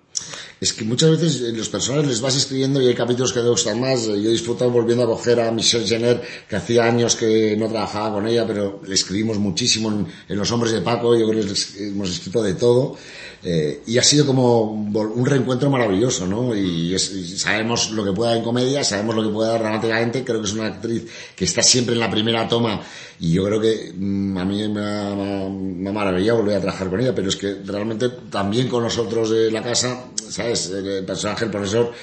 Es 0.62 0.74
que 0.74 0.84
muchas 0.84 1.10
veces 1.10 1.42
eh, 1.42 1.54
los 1.54 1.70
personajes 1.70 2.08
les 2.08 2.22
vas 2.22 2.36
escribiendo 2.36 2.80
y 2.80 2.86
hay 2.86 2.94
capítulos 2.94 3.34
que 3.34 3.40
te 3.40 3.48
gustan 3.48 3.82
más. 3.82 4.06
Yo 4.06 4.14
he 4.14 4.30
disfrutado 4.30 4.70
volviendo 4.70 5.06
a 5.06 5.08
coger 5.08 5.40
a 5.40 5.52
Michelle 5.52 5.88
Jenner, 5.88 6.22
que 6.48 6.56
hacía 6.56 6.84
años 6.84 7.16
que 7.16 7.56
no 7.58 7.68
trabajaba 7.68 8.14
con 8.14 8.28
ella, 8.28 8.46
pero 8.46 8.80
le 8.86 8.94
escribimos 8.94 9.40
muchísimo 9.40 9.90
en, 9.90 10.06
en 10.28 10.38
Los 10.38 10.52
Hombres 10.52 10.74
de 10.74 10.82
Paco. 10.82 11.18
Yo 11.18 11.28
creo 11.28 11.44
que 11.44 11.88
hemos 11.88 12.12
escrito 12.12 12.44
de 12.44 12.54
todo. 12.54 12.96
Eh, 13.42 13.84
y 13.88 13.98
ha 13.98 14.04
sido 14.04 14.26
como 14.26 14.64
un 14.64 15.26
reencuentro 15.26 15.70
maravilloso, 15.70 16.28
¿no? 16.28 16.54
Y, 16.56 16.98
sabemos 17.00 17.92
lo 17.92 18.04
que 18.04 18.12
puede 18.12 18.32
dar 18.32 18.38
en 18.40 18.44
comedia, 18.44 18.84
sabemos 18.84 19.16
lo 19.16 19.24
que 19.24 19.30
puede 19.30 19.52
dar 19.52 19.62
dramáticamente. 19.62 20.24
Creo 20.24 20.42
que 20.42 20.48
es 20.48 20.54
una 20.54 20.68
actriz 20.68 21.06
que 21.36 21.46
está 21.46 21.64
siempre 21.64 21.94
en 21.94 22.02
la 22.02 22.10
primera 22.10 22.48
toma 22.48 22.82
y 23.20 23.34
yo 23.34 23.46
creo 23.46 23.62
que 23.62 23.94
mm, 23.96 24.38
a 24.38 24.46
mí 24.46 24.68
me 24.68 25.90
ha 25.90 25.94
maravillado 25.94 26.40
volver 26.40 26.58
a 26.58 26.62
trabajar 26.62 26.90
con 26.90 27.00
ella, 27.00 27.16
pero 27.16 27.30
es 27.30 27.38
que 27.38 27.58
realmente 27.66 28.10
también 28.30 28.68
con 28.68 28.84
nosotros 28.84 29.30
de 29.30 29.52
la 29.52 29.64
casa, 29.64 30.06
¿sabes? 30.30 30.70
El 30.70 31.06
personaje, 31.06 31.46
el 31.46 31.52
profesor, 31.52 31.94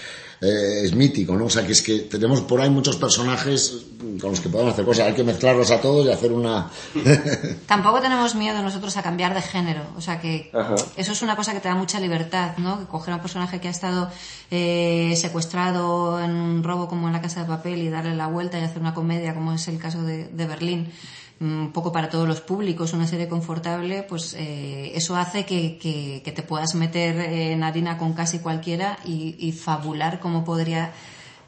eh, 0.41 0.83
es 0.85 0.95
mítico, 0.95 1.37
¿no? 1.37 1.47
O 1.47 1.51
sea, 1.51 1.65
que 1.65 1.73
es 1.73 1.83
que 1.83 2.01
tenemos 2.01 2.43
por 2.43 2.61
ahí 2.61 2.69
muchos 2.69 2.97
personajes 2.97 3.87
con 4.21 4.31
los 4.31 4.41
que 4.41 4.49
podemos 4.49 4.73
hacer 4.73 4.85
cosas. 4.85 5.07
Hay 5.07 5.15
que 5.15 5.25
mezclarlos 5.25 5.71
a 5.71 5.81
todos 5.81 6.07
y 6.07 6.11
hacer 6.11 6.33
una... 6.33 6.71
Tampoco 7.67 8.01
tenemos 8.01 8.35
miedo 8.35 8.63
nosotros 8.63 8.97
a 8.97 9.03
cambiar 9.03 9.35
de 9.35 9.43
género. 9.43 9.83
O 9.97 10.01
sea, 10.01 10.21
que 10.21 10.51
eso 10.97 11.13
es 11.13 11.23
una 11.23 11.37
cosa 11.37 11.53
que 11.53 11.61
te 11.61 11.69
da 11.69 11.75
mucha 11.75 12.01
libertad, 12.01 12.57
¿no? 12.59 12.79
Que 12.79 12.85
coger 12.87 13.13
a 13.13 13.17
un 13.17 13.23
personaje 13.23 13.61
que 13.61 13.69
ha 13.69 13.71
estado 13.71 14.11
eh, 14.51 15.15
secuestrado 15.17 16.21
en 16.21 16.31
un 16.31 16.63
robo 16.63 16.89
como 16.89 17.07
en 17.07 17.13
la 17.13 17.23
Casa 17.23 17.41
de 17.41 17.47
Papel 17.47 17.81
y 17.83 17.89
darle 17.89 18.15
la 18.15 18.27
vuelta 18.27 18.59
y 18.59 18.63
hacer 18.63 18.81
una 18.81 18.95
comedia 18.95 19.35
como 19.35 19.53
es 19.53 19.67
el 19.69 19.79
caso 19.79 20.03
de, 20.03 20.29
de 20.29 20.47
Berlín 20.47 20.93
un 21.41 21.73
poco 21.73 21.93
para 21.93 22.09
todos 22.09 22.27
los 22.27 22.41
públicos, 22.41 22.93
una 22.95 23.07
serie 23.07 23.29
confortable, 23.29 24.03
pues 24.03 24.35
eh, 24.35 24.93
eso 24.95 25.17
hace 25.17 25.45
que, 25.45 25.79
que, 25.79 26.33
te 26.33 26.43
puedas 26.43 26.75
meter 26.75 27.19
en 27.21 27.63
harina 27.63 27.99
con 27.99 28.15
casi 28.15 28.39
cualquiera 28.39 28.99
y, 29.05 29.53
fabular 29.53 30.19
cómo 30.21 30.45
podría 30.45 30.93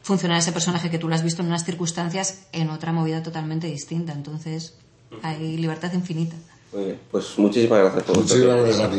funcionar 0.03 0.39
ese 0.39 0.53
personaje 0.53 0.91
que 0.91 0.99
tú 0.99 1.09
lo 1.09 1.15
has 1.15 1.23
visto 1.23 1.43
en 1.43 1.49
unas 1.49 1.65
circunstancias 1.65 2.47
en 2.53 2.71
otra 2.71 2.93
movida 2.93 3.23
totalmente 3.23 3.67
distinta. 3.67 4.13
Entonces, 4.13 4.75
hay 5.23 5.57
libertad 5.57 5.93
infinita. 5.93 6.37
Muy 6.73 6.85
bien, 6.85 7.01
pues 7.11 7.39
muchísimas 7.39 7.81
gracias 7.81 8.05
por 8.05 8.19
Muchísimas 8.19 8.57
gracias 8.57 8.81
a 8.81 8.91
ti. 8.91 8.99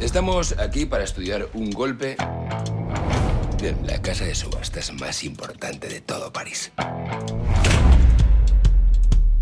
Estamos 0.00 0.56
aquí 0.58 0.86
para 0.86 1.02
estudiar 1.02 1.48
un 1.54 1.70
golpe 1.70 2.16
en 3.62 3.86
la 3.86 4.00
casa 4.00 4.24
de 4.24 4.34
subastas 4.34 4.92
más 4.92 5.24
importante 5.24 5.88
de 5.88 6.00
todo 6.00 6.32
París. 6.32 6.70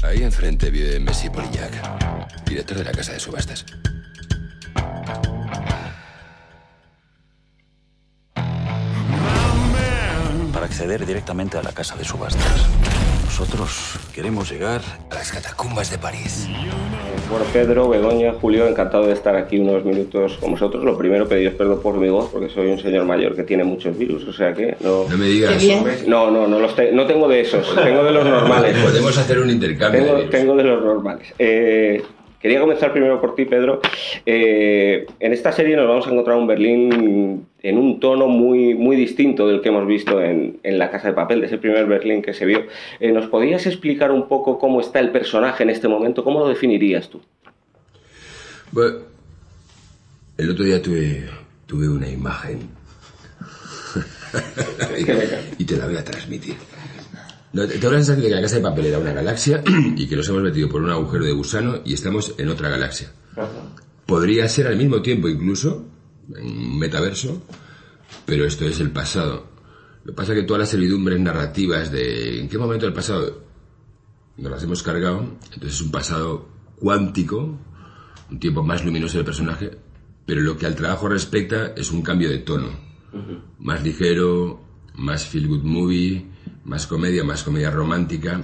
Ahí 0.04 0.23
enfrente 0.23 0.70
vive 0.70 1.00
Messi 1.00 1.30
Polillac, 1.30 1.73
director 2.44 2.76
de 2.76 2.84
la 2.84 2.92
casa 2.92 3.12
de 3.12 3.20
subastas. 3.20 3.64
Para 10.52 10.66
acceder 10.66 11.06
directamente 11.06 11.56
a 11.56 11.62
la 11.62 11.73
casa 11.73 11.96
de 11.96 12.04
subastas, 12.04 12.66
nosotros 13.36 13.98
queremos 14.14 14.48
llegar 14.48 14.80
a 15.10 15.14
las 15.16 15.32
catacumbas 15.32 15.90
de 15.90 15.98
París. 15.98 16.46
Bueno, 17.28 17.44
Pedro, 17.52 17.88
Begoña, 17.88 18.32
Julio, 18.34 18.68
encantado 18.68 19.08
de 19.08 19.12
estar 19.12 19.34
aquí 19.34 19.58
unos 19.58 19.84
minutos 19.84 20.34
con 20.34 20.52
vosotros. 20.52 20.84
Lo 20.84 20.96
primero, 20.96 21.26
pediros 21.26 21.54
perdón 21.54 21.80
por 21.82 21.96
mi 21.96 22.08
voz, 22.10 22.30
porque 22.30 22.48
soy 22.48 22.68
un 22.68 22.78
señor 22.78 23.04
mayor 23.06 23.34
que 23.34 23.42
tiene 23.42 23.64
muchos 23.64 23.98
virus, 23.98 24.24
o 24.28 24.32
sea 24.32 24.54
que 24.54 24.76
no... 24.78 25.08
No 25.08 25.18
me 25.18 25.26
digas. 25.26 25.60
No, 26.06 26.30
no, 26.30 26.46
no, 26.46 26.60
los 26.60 26.76
no 26.92 27.06
tengo 27.06 27.26
de 27.26 27.40
esos, 27.40 27.74
tengo 27.74 28.04
de 28.04 28.12
los 28.12 28.24
normales. 28.24 28.78
Podemos 28.78 29.18
hacer 29.18 29.40
un 29.40 29.50
intercambio. 29.50 30.00
Tengo 30.00 30.16
de, 30.16 30.24
tengo 30.26 30.54
de 30.54 30.62
los 30.62 30.84
normales. 30.84 31.34
Eh, 31.36 32.04
Quería 32.44 32.60
comenzar 32.60 32.92
primero 32.92 33.22
por 33.22 33.34
ti, 33.34 33.46
Pedro. 33.46 33.80
Eh, 34.26 35.06
en 35.18 35.32
esta 35.32 35.50
serie 35.50 35.76
nos 35.76 35.88
vamos 35.88 36.06
a 36.06 36.10
encontrar 36.10 36.36
un 36.36 36.46
Berlín 36.46 37.46
en 37.62 37.78
un 37.78 37.98
tono 38.00 38.28
muy, 38.28 38.74
muy 38.74 38.96
distinto 38.96 39.48
del 39.48 39.62
que 39.62 39.70
hemos 39.70 39.86
visto 39.86 40.20
en, 40.20 40.60
La 40.62 40.90
Casa 40.90 41.08
de 41.08 41.14
Papel, 41.14 41.40
de 41.40 41.46
ese 41.46 41.56
primer 41.56 41.86
Berlín 41.86 42.20
que 42.20 42.34
se 42.34 42.44
vio. 42.44 42.66
Eh, 43.00 43.12
¿Nos 43.12 43.28
podías 43.28 43.66
explicar 43.66 44.12
un 44.12 44.28
poco 44.28 44.58
cómo 44.58 44.82
está 44.82 45.00
el 45.00 45.10
personaje 45.10 45.62
en 45.62 45.70
este 45.70 45.88
momento? 45.88 46.22
¿Cómo 46.22 46.40
lo 46.40 46.48
definirías 46.50 47.08
tú? 47.08 47.22
Bueno, 48.72 48.98
el 50.36 50.50
otro 50.50 50.66
día 50.66 50.82
tuve, 50.82 51.24
tuve 51.64 51.88
una 51.88 52.10
imagen 52.10 52.58
y 55.58 55.64
te 55.64 55.76
la 55.78 55.86
voy 55.86 55.96
a 55.96 56.04
transmitir. 56.04 56.56
Te 57.54 57.61
la 57.61 57.78
sensación 57.78 58.20
de 58.20 58.28
que 58.28 58.34
la 58.34 58.42
casa 58.42 58.56
de 58.56 58.62
papel 58.62 58.87
era 58.87 58.99
una 58.99 59.12
galaxia 59.12 59.62
y 59.96 60.08
que 60.08 60.16
nos 60.16 60.28
hemos 60.28 60.42
metido 60.42 60.68
por 60.68 60.82
un 60.82 60.90
agujero 60.90 61.25
de 61.25 61.30
gusano 61.30 61.82
y 61.84 61.94
estamos 61.94 62.34
en 62.37 62.49
otra 62.49 62.68
galaxia. 62.68 63.12
Podría 64.06 64.49
ser 64.49 64.66
al 64.66 64.76
mismo 64.76 65.00
tiempo 65.02 65.28
incluso, 65.28 65.87
en 66.34 66.46
un 66.46 66.78
metaverso, 66.80 67.44
pero 68.26 68.44
esto 68.44 68.64
es 68.64 68.80
el 68.80 68.90
pasado. 68.90 69.46
Lo 70.02 70.12
que 70.12 70.16
pasa 70.16 70.32
es 70.32 70.40
que 70.40 70.46
todas 70.46 70.62
las 70.62 70.70
servidumbres 70.70 71.20
narrativas 71.20 71.92
de 71.92 72.40
en 72.40 72.49
qué 72.49 72.58
momento 72.58 72.87
del 72.87 72.94
pasado 72.94 73.44
nos 74.37 74.50
las 74.50 74.62
hemos 74.64 74.82
cargado, 74.82 75.20
entonces 75.52 75.75
es 75.75 75.80
un 75.80 75.92
pasado 75.92 76.49
cuántico, 76.80 77.56
un 78.32 78.40
tiempo 78.40 78.64
más 78.64 78.84
luminoso 78.84 79.18
del 79.18 79.26
personaje, 79.26 79.78
pero 80.26 80.40
lo 80.40 80.56
que 80.56 80.66
al 80.66 80.75
trabajo 80.75 81.08
respecta 81.08 81.68
es 81.76 81.92
un 81.92 82.02
cambio 82.02 82.30
de 82.30 82.38
tono. 82.38 82.70
Más 83.61 83.80
ligero, 83.84 84.61
más 84.96 85.25
feel 85.25 85.46
good 85.46 85.62
movie, 85.62 86.33
más 86.64 86.87
comedia, 86.87 87.25
más 87.25 87.42
comedia 87.42 87.71
romántica, 87.71 88.40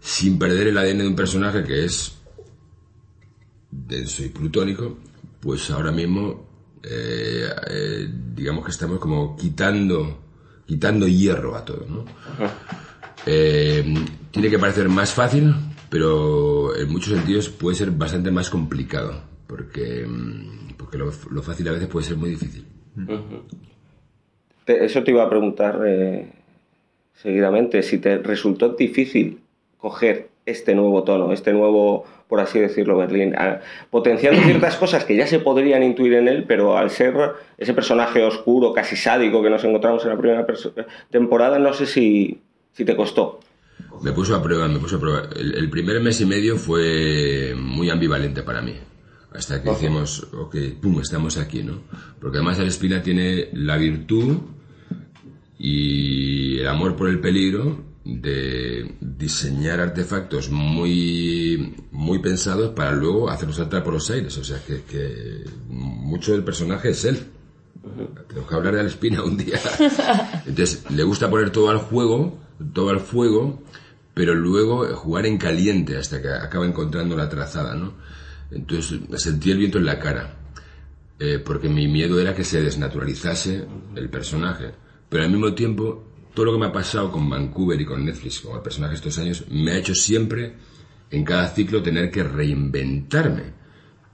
sin 0.00 0.38
perder 0.38 0.68
el 0.68 0.78
ADN 0.78 0.98
de 0.98 1.08
un 1.08 1.16
personaje 1.16 1.64
que 1.64 1.84
es 1.84 2.18
denso 3.70 4.24
y 4.24 4.28
plutónico, 4.28 4.98
pues 5.40 5.70
ahora 5.70 5.92
mismo 5.92 6.46
eh, 6.82 7.48
eh, 7.70 8.08
digamos 8.34 8.64
que 8.64 8.70
estamos 8.70 8.98
como 8.98 9.36
quitando 9.36 10.24
quitando 10.66 11.06
hierro 11.06 11.56
a 11.56 11.64
todo, 11.64 11.86
¿no? 11.88 12.04
Eh, 13.26 13.82
tiene 14.30 14.50
que 14.50 14.58
parecer 14.58 14.88
más 14.88 15.12
fácil, 15.12 15.54
pero 15.88 16.76
en 16.76 16.90
muchos 16.90 17.14
sentidos 17.14 17.48
puede 17.48 17.76
ser 17.76 17.90
bastante 17.90 18.30
más 18.30 18.50
complicado, 18.50 19.22
porque, 19.46 20.04
mm, 20.06 20.74
porque 20.76 20.98
lo, 20.98 21.10
fácil 21.42 21.68
a 21.68 21.72
veces 21.72 21.88
puede 21.88 22.06
ser 22.06 22.16
muy 22.16 22.30
difícil. 22.30 22.66
Eso 24.66 25.02
te 25.02 25.10
iba 25.10 25.24
a 25.24 25.30
preguntar 25.30 25.80
seguidamente, 27.14 27.82
si 27.82 27.98
te 27.98 28.18
resultó 28.18 28.70
difícil 28.70 29.40
coger 29.78 30.28
este 30.46 30.74
nuevo 30.74 31.04
tono, 31.04 31.32
este 31.32 31.52
nuevo, 31.52 32.04
por 32.28 32.40
así 32.40 32.58
decirlo, 32.58 32.96
Berlín, 32.96 33.34
potenciando 33.90 34.42
ciertas 34.44 34.76
cosas 34.76 35.04
que 35.04 35.16
ya 35.16 35.26
se 35.26 35.38
podrían 35.38 35.82
intuir 35.82 36.14
en 36.14 36.28
él, 36.28 36.44
pero 36.46 36.76
al 36.76 36.90
ser 36.90 37.14
ese 37.56 37.74
personaje 37.74 38.22
oscuro, 38.22 38.72
casi 38.72 38.96
sádico 38.96 39.42
que 39.42 39.50
nos 39.50 39.64
encontramos 39.64 40.04
en 40.04 40.10
la 40.10 40.18
primera 40.18 40.46
temporada, 41.10 41.58
no 41.58 41.72
sé 41.72 41.86
si, 41.86 42.40
si 42.72 42.84
te 42.84 42.96
costó. 42.96 43.40
Me 44.02 44.12
puso 44.12 44.34
a 44.36 44.42
prueba, 44.42 44.68
me 44.68 44.78
puso 44.78 44.96
a 44.96 45.00
prueba. 45.00 45.28
El, 45.34 45.70
primer 45.70 46.00
mes 46.00 46.20
y 46.20 46.26
medio 46.26 46.56
fue 46.56 47.54
muy 47.56 47.90
ambivalente 47.90 48.42
para 48.42 48.60
mí. 48.60 48.74
Hasta 49.32 49.62
que 49.62 49.70
decimos, 49.70 50.28
ok, 50.32 50.56
pum, 50.80 51.00
estamos 51.00 51.38
aquí, 51.38 51.62
¿no? 51.62 51.80
Porque 52.20 52.38
además 52.38 52.58
el 52.58 52.68
Espina 52.68 53.02
tiene 53.02 53.48
la 53.52 53.76
virtud 53.76 54.38
y 55.58 56.58
el 56.58 56.68
amor 56.68 56.96
por 56.96 57.08
el 57.08 57.20
peligro 57.20 57.94
de 58.04 58.96
diseñar 59.00 59.80
artefactos 59.80 60.50
muy, 60.50 61.74
muy 61.90 62.18
pensados 62.18 62.74
para 62.74 62.92
luego 62.92 63.30
hacerlos 63.30 63.56
saltar 63.56 63.82
por 63.82 63.94
los 63.94 64.10
aires. 64.10 64.36
O 64.36 64.44
sea, 64.44 64.58
que, 64.62 65.44
mucho 65.68 66.32
del 66.32 66.44
personaje 66.44 66.90
es 66.90 67.04
él. 67.04 67.18
Tengo 68.28 68.46
que 68.46 68.54
hablar 68.54 68.74
de 68.74 68.80
Alespina 68.80 69.22
un 69.22 69.36
día. 69.36 69.58
Entonces, 70.46 70.84
le 70.90 71.02
gusta 71.02 71.30
poner 71.30 71.50
todo 71.50 71.70
al 71.70 71.78
juego, 71.78 72.38
todo 72.72 72.90
al 72.90 73.00
fuego, 73.00 73.62
pero 74.12 74.34
luego 74.34 74.86
jugar 74.94 75.26
en 75.26 75.38
caliente 75.38 75.96
hasta 75.96 76.20
que 76.20 76.28
acaba 76.28 76.66
encontrando 76.66 77.16
la 77.16 77.28
trazada, 77.28 77.74
¿no? 77.74 77.94
Entonces, 78.50 79.00
sentí 79.16 79.50
el 79.50 79.58
viento 79.58 79.78
en 79.78 79.86
la 79.86 79.98
cara. 79.98 80.36
Eh, 81.18 81.38
porque 81.38 81.68
mi 81.68 81.86
miedo 81.88 82.20
era 82.20 82.34
que 82.34 82.44
se 82.44 82.60
desnaturalizase 82.60 83.64
el 83.94 84.10
personaje. 84.10 84.72
Pero 85.08 85.24
al 85.24 85.30
mismo 85.30 85.54
tiempo, 85.54 86.04
todo 86.34 86.46
lo 86.46 86.52
que 86.52 86.58
me 86.58 86.66
ha 86.66 86.72
pasado 86.72 87.10
con 87.10 87.28
Vancouver 87.28 87.80
y 87.80 87.84
con 87.84 88.04
Netflix, 88.04 88.40
con 88.40 88.56
el 88.56 88.62
personaje 88.62 88.94
estos 88.94 89.18
años, 89.18 89.44
me 89.50 89.72
ha 89.72 89.78
hecho 89.78 89.94
siempre, 89.94 90.54
en 91.10 91.24
cada 91.24 91.48
ciclo, 91.48 91.82
tener 91.82 92.10
que 92.10 92.22
reinventarme. 92.22 93.64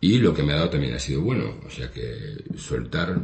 Y 0.00 0.18
lo 0.18 0.32
que 0.32 0.42
me 0.42 0.52
ha 0.52 0.56
dado 0.56 0.70
también 0.70 0.94
ha 0.94 0.98
sido 0.98 1.20
bueno. 1.22 1.56
O 1.66 1.70
sea 1.70 1.90
que 1.90 2.44
soltar 2.56 3.18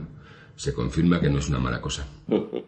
se 0.56 0.72
confirma 0.72 1.20
que 1.20 1.28
no 1.28 1.38
es 1.38 1.48
una 1.48 1.58
mala 1.58 1.80
cosa. 1.80 2.06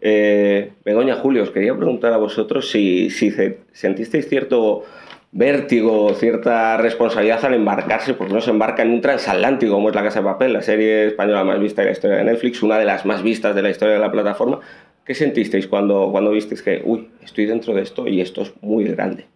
Eh, 0.00 0.72
Begoña, 0.84 1.14
Julio, 1.16 1.44
os 1.44 1.50
quería 1.50 1.74
preguntar 1.76 2.12
a 2.12 2.18
vosotros 2.18 2.68
si 2.68 3.08
sentisteis 3.08 4.28
cierto 4.28 4.82
vértigo, 5.32 6.12
cierta 6.14 6.76
responsabilidad 6.76 7.44
al 7.44 7.54
embarcarse, 7.54 8.14
porque 8.14 8.34
no 8.34 8.40
se 8.40 8.50
embarca 8.50 8.82
en 8.82 8.90
un 8.90 9.00
transatlántico 9.00 9.74
como 9.74 9.88
es 9.88 9.94
La 9.94 10.02
Casa 10.02 10.20
de 10.20 10.24
Papel, 10.24 10.52
la 10.52 10.62
serie 10.62 11.06
española 11.08 11.44
más 11.44 11.60
vista 11.60 11.82
de 11.82 11.86
la 11.86 11.92
historia 11.92 12.16
de 12.18 12.24
Netflix, 12.24 12.62
una 12.62 12.78
de 12.78 12.84
las 12.84 13.06
más 13.06 13.22
vistas 13.22 13.54
de 13.54 13.62
la 13.62 13.70
historia 13.70 13.94
de 13.94 14.00
la 14.00 14.10
plataforma. 14.10 14.60
¿Qué 15.04 15.14
sentisteis 15.14 15.66
cuando, 15.66 16.08
cuando 16.10 16.30
visteis 16.30 16.62
que, 16.62 16.82
uy, 16.84 17.08
estoy 17.22 17.46
dentro 17.46 17.74
de 17.74 17.82
esto 17.82 18.06
y 18.06 18.20
esto 18.20 18.42
es 18.42 18.52
muy 18.60 18.84
grande? 18.84 19.26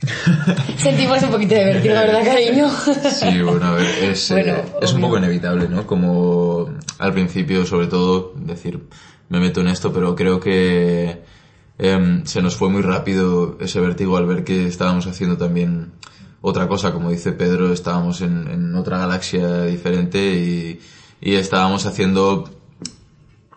Sentimos 0.76 1.22
un 1.22 1.30
poquito 1.30 1.54
de 1.54 1.64
vértigo, 1.64 1.94
¿verdad, 1.94 2.24
cariño? 2.24 2.68
Sí, 2.68 3.42
bueno, 3.42 3.66
a 3.66 3.74
ver, 3.74 3.86
es, 4.02 4.30
eh, 4.30 4.54
es 4.80 4.92
un 4.92 5.00
poco 5.00 5.18
inevitable, 5.18 5.68
¿no? 5.68 5.86
Como 5.86 6.70
al 6.98 7.12
principio, 7.12 7.66
sobre 7.66 7.88
todo, 7.88 8.32
decir, 8.36 8.78
me 9.28 9.40
meto 9.40 9.60
en 9.60 9.68
esto, 9.68 9.92
pero 9.92 10.14
creo 10.14 10.38
que 10.38 11.18
em, 11.78 12.24
se 12.26 12.42
nos 12.42 12.56
fue 12.56 12.68
muy 12.68 12.82
rápido 12.82 13.56
ese 13.60 13.80
vértigo 13.80 14.16
al 14.16 14.26
ver 14.26 14.44
que 14.44 14.66
estábamos 14.66 15.06
haciendo 15.06 15.36
también 15.36 15.92
otra 16.40 16.68
cosa, 16.68 16.92
como 16.92 17.10
dice 17.10 17.32
Pedro, 17.32 17.72
estábamos 17.72 18.20
en, 18.20 18.74
otra 18.76 18.98
galaxia 18.98 19.64
diferente 19.64 20.34
y, 20.34 20.80
y 21.20 21.34
estábamos 21.34 21.86
haciendo 21.86 22.48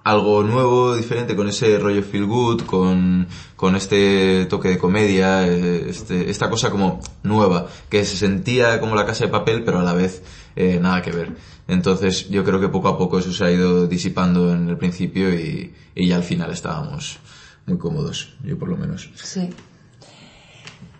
algo 0.03 0.43
nuevo, 0.43 0.95
diferente, 0.95 1.35
con 1.35 1.47
ese 1.47 1.77
rollo 1.77 2.01
feel 2.01 2.25
good, 2.25 2.61
con, 2.63 3.27
con 3.55 3.75
este 3.75 4.45
toque 4.45 4.69
de 4.69 4.77
comedia, 4.77 5.47
eh, 5.47 5.89
este, 5.89 6.29
esta 6.29 6.49
cosa 6.49 6.71
como 6.71 6.99
nueva, 7.23 7.67
que 7.89 8.03
se 8.05 8.17
sentía 8.17 8.79
como 8.79 8.95
la 8.95 9.05
casa 9.05 9.25
de 9.25 9.31
papel, 9.31 9.63
pero 9.63 9.79
a 9.79 9.83
la 9.83 9.93
vez 9.93 10.23
eh, 10.55 10.79
nada 10.81 11.01
que 11.01 11.11
ver. 11.11 11.35
Entonces 11.67 12.29
yo 12.29 12.43
creo 12.43 12.59
que 12.59 12.67
poco 12.67 12.87
a 12.87 12.97
poco 12.97 13.19
eso 13.19 13.31
se 13.31 13.45
ha 13.45 13.51
ido 13.51 13.87
disipando 13.87 14.51
en 14.53 14.69
el 14.69 14.77
principio 14.77 15.33
y, 15.33 15.73
y 15.93 16.07
ya 16.07 16.15
al 16.15 16.23
final 16.23 16.51
estábamos 16.51 17.19
muy 17.65 17.77
cómodos, 17.77 18.35
yo 18.43 18.57
por 18.57 18.69
lo 18.69 18.77
menos. 18.77 19.09
Sí. 19.15 19.49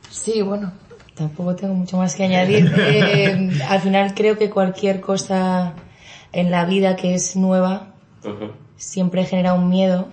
Sí, 0.09 0.41
bueno, 0.41 0.71
tampoco 1.15 1.55
tengo 1.55 1.73
mucho 1.73 1.97
más 1.97 2.15
que 2.15 2.23
añadir. 2.23 2.71
Eh, 2.77 3.61
al 3.67 3.81
final 3.81 4.13
creo 4.13 4.37
que 4.37 4.49
cualquier 4.49 5.01
cosa 5.01 5.73
en 6.33 6.51
la 6.51 6.65
vida 6.65 6.95
que 6.95 7.13
es 7.13 7.35
nueva, 7.35 7.93
siempre 8.77 9.25
genera 9.25 9.53
un 9.53 9.69
miedo, 9.69 10.09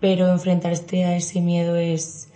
pero 0.00 0.30
enfrentarte 0.30 1.04
a 1.04 1.16
ese 1.16 1.40
miedo 1.40 1.76
es, 1.76 2.28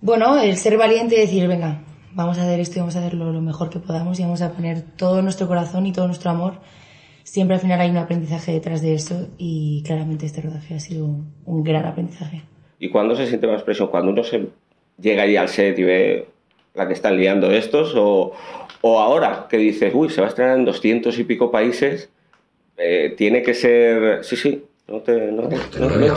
bueno, 0.00 0.38
el 0.38 0.56
ser 0.56 0.78
valiente 0.78 1.16
y 1.16 1.20
decir, 1.20 1.46
venga, 1.48 1.82
vamos 2.12 2.38
a 2.38 2.42
hacer 2.42 2.60
esto 2.60 2.76
y 2.76 2.80
vamos 2.80 2.96
a 2.96 3.00
hacerlo 3.00 3.32
lo 3.32 3.40
mejor 3.40 3.70
que 3.70 3.78
podamos 3.78 4.18
y 4.18 4.22
vamos 4.22 4.42
a 4.42 4.52
poner 4.52 4.82
todo 4.82 5.20
nuestro 5.22 5.46
corazón 5.48 5.86
y 5.86 5.92
todo 5.92 6.06
nuestro 6.06 6.30
amor. 6.30 6.60
Siempre 7.24 7.56
al 7.56 7.60
final 7.60 7.80
hay 7.80 7.90
un 7.90 7.96
aprendizaje 7.96 8.52
detrás 8.52 8.80
de 8.82 8.94
eso 8.94 9.28
y 9.38 9.82
claramente 9.84 10.26
este 10.26 10.40
rodaje 10.42 10.74
ha 10.74 10.80
sido 10.80 11.08
un 11.46 11.64
gran 11.64 11.84
aprendizaje. 11.84 12.42
¿Y 12.78 12.90
cuándo 12.90 13.16
se 13.16 13.26
siente 13.26 13.46
más 13.46 13.62
presión? 13.62 13.88
¿Cuando 13.88 14.12
uno 14.12 14.22
se 14.22 14.46
llega 15.00 15.24
allí 15.24 15.36
al 15.36 15.48
set 15.48 15.78
y 15.78 15.82
ve 15.82 16.28
la 16.74 16.86
que 16.86 16.92
están 16.92 17.16
liando 17.16 17.50
estos? 17.50 17.94
¿O, 17.96 18.32
o 18.82 19.00
ahora 19.00 19.46
que 19.48 19.56
dices, 19.56 19.92
uy, 19.94 20.10
se 20.10 20.20
va 20.20 20.26
a 20.26 20.30
estrenar 20.30 20.58
en 20.58 20.64
doscientos 20.64 21.18
y 21.18 21.24
pico 21.24 21.50
países 21.50 22.10
eh, 22.76 23.14
tiene 23.16 23.42
que 23.42 23.54
ser. 23.54 24.24
Sí, 24.24 24.36
sí, 24.36 24.64
no 24.88 25.00
te, 25.00 25.32
no, 25.32 25.48
te 25.48 25.56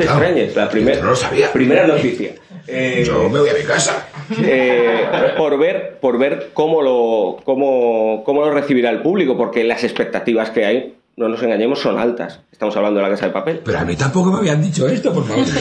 extrañes. 0.03 0.55
La 0.55 0.69
primera 0.69 1.01
no 1.01 1.09
lo 1.11 1.15
sabía. 1.15 1.51
primera 1.53 1.87
noticia. 1.87 2.31
Eh, 2.67 3.03
Yo 3.05 3.29
me 3.29 3.39
voy 3.39 3.49
a 3.49 3.53
mi 3.53 3.63
casa. 3.63 4.07
Eh, 4.43 5.05
por 5.37 5.57
ver, 5.57 5.99
por 6.01 6.17
ver 6.17 6.49
cómo, 6.53 6.81
lo, 6.81 7.37
cómo, 7.45 8.23
cómo 8.25 8.41
lo 8.41 8.51
recibirá 8.51 8.89
el 8.89 9.01
público, 9.01 9.37
porque 9.37 9.63
las 9.63 9.83
expectativas 9.83 10.49
que 10.49 10.65
hay, 10.65 10.95
no 11.17 11.27
nos 11.27 11.41
engañemos, 11.41 11.79
son 11.79 11.97
altas. 11.97 12.41
Estamos 12.51 12.77
hablando 12.77 12.99
de 12.99 13.05
la 13.05 13.09
casa 13.09 13.25
de 13.25 13.31
papel. 13.31 13.61
Pero 13.65 13.79
a 13.79 13.85
mí 13.85 13.95
tampoco 13.95 14.31
me 14.31 14.37
habían 14.37 14.61
dicho 14.61 14.87
esto, 14.87 15.11
por 15.11 15.27
favor. 15.27 15.43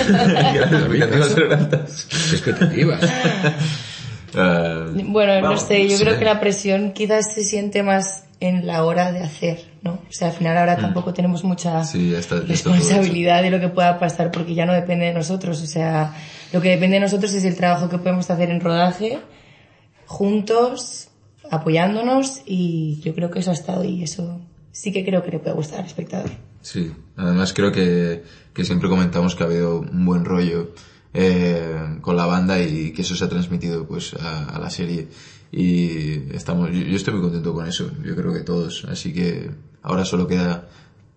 expectativas. 2.33 3.01
bueno, 5.07 5.41
no 5.41 5.57
sé, 5.57 5.89
yo 5.89 5.99
creo 5.99 6.19
que 6.19 6.27
la 6.27 6.41
presión 6.41 6.93
quizás 6.93 7.33
se 7.33 7.43
siente 7.43 7.83
más 7.83 8.25
en 8.39 8.67
la 8.67 8.85
hora 8.85 9.13
de 9.13 9.21
hacer, 9.21 9.65
¿no? 9.81 9.93
O 9.93 10.13
sea, 10.13 10.29
al 10.29 10.35
final 10.35 10.59
ahora 10.59 10.77
tampoco 10.77 11.15
tenemos 11.15 11.43
mucha 11.43 11.83
responsabilidad 12.47 13.43
de 13.43 13.51
lo 13.51 13.59
que 13.59 13.69
pueda 13.69 13.99
pasar 13.99 14.31
porque 14.31 14.55
ya 14.55 14.67
no 14.67 14.75
depende 14.75 15.07
de 15.07 15.15
nosotros. 15.15 15.63
O 15.63 15.67
sea, 15.67 16.13
lo 16.53 16.61
que 16.61 16.69
depende 16.69 16.97
de 16.97 17.01
nosotros 17.01 17.33
es 17.33 17.45
el 17.47 17.57
trabajo 17.57 17.89
que 17.89 17.97
podemos 17.97 18.31
hacer 18.31 18.51
en 18.51 18.61
rodaje, 18.61 19.21
juntos, 20.05 21.09
apoyándonos 21.51 22.43
y 22.45 23.01
yo 23.01 23.15
creo 23.15 23.31
que 23.31 23.39
eso 23.39 23.53
ha 23.53 23.55
estado 23.55 23.85
y 23.85 24.03
eso 24.03 24.39
sí 24.77 24.93
que 24.93 25.05
creo 25.07 25.23
que 25.23 25.31
le 25.31 25.39
puede 25.39 25.57
gustar 25.57 25.81
al 25.81 25.87
espectador. 25.87 26.31
Sí, 26.61 26.93
además 27.17 27.55
creo 27.55 27.73
que, 27.73 28.23
que 28.53 28.63
siempre 28.63 28.91
comentamos 28.91 29.35
que 29.35 29.43
ha 29.43 29.47
habido 29.47 29.81
un 29.81 30.05
buen 30.05 30.27
rollo 30.27 30.73
eh, 31.15 31.97
con 32.03 32.15
la 32.15 32.27
banda 32.27 32.61
y 32.61 32.93
que 32.93 33.01
eso 33.01 33.17
se 33.17 33.25
ha 33.25 33.29
transmitido 33.29 33.87
pues 33.87 34.13
a, 34.15 34.55
a 34.55 34.59
la 34.59 34.69
serie 34.69 35.09
y 35.51 36.31
estamos 36.35 36.71
yo, 36.73 36.83
yo, 36.83 36.95
estoy 36.95 37.15
muy 37.15 37.23
contento 37.23 37.55
con 37.55 37.67
eso 37.67 37.91
yo 38.05 38.15
creo 38.15 38.35
que 38.35 38.41
todos 38.41 38.85
así 38.91 39.15
que 39.15 39.49
ahora 39.83 40.05
solo 40.05 40.27
queda 40.27 40.69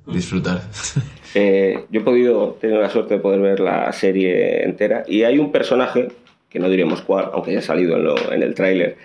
disfrutar 0.08 0.62
eh, 1.36 1.84
yo 1.90 2.00
he 2.00 2.04
podido 2.04 2.58
tener 2.62 2.80
la 2.80 2.90
suerte 2.90 3.16
de 3.16 3.20
poder 3.20 3.42
ver 3.42 3.60
la 3.60 3.92
serie 3.92 4.64
entera 4.64 5.04
y 5.06 5.24
hay 5.24 5.38
un 5.38 5.52
personaje 5.52 6.08
que 6.50 6.60
no 6.60 6.70
diremos 6.70 7.02
cuál 7.02 7.32
aunque 7.34 7.52
ya 7.52 7.60
ha 7.60 7.64
salido 7.64 7.98
en, 7.98 8.04
lo, 8.06 8.32
en 8.32 8.42
el 8.42 8.54
tráiler 8.54 8.98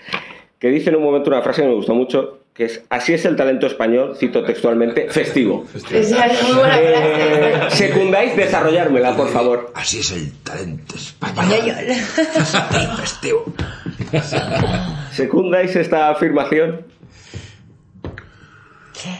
que 0.64 0.70
dice 0.70 0.88
en 0.88 0.96
un 0.96 1.02
momento 1.02 1.28
una 1.28 1.42
frase 1.42 1.60
que 1.60 1.68
me 1.68 1.74
gustó 1.74 1.94
mucho 1.94 2.38
que 2.54 2.64
es 2.64 2.80
así 2.88 3.12
es 3.12 3.26
el 3.26 3.36
talento 3.36 3.66
español, 3.66 4.16
cito 4.16 4.42
textualmente, 4.42 5.10
festivo. 5.10 5.62
festivo. 5.66 6.00
Es 6.00 6.42
muy 6.42 6.52
buena 6.54 6.78
eh, 6.80 7.66
secundáis 7.68 8.34
desarrollármela, 8.34 9.14
por 9.14 9.28
favor. 9.28 9.72
Así 9.74 9.98
es 9.98 10.12
el 10.12 10.32
talento 10.38 10.94
español. 10.96 11.74
festivo. 12.96 13.44
¿Secundáis 15.12 15.76
esta 15.76 16.08
afirmación? 16.08 16.86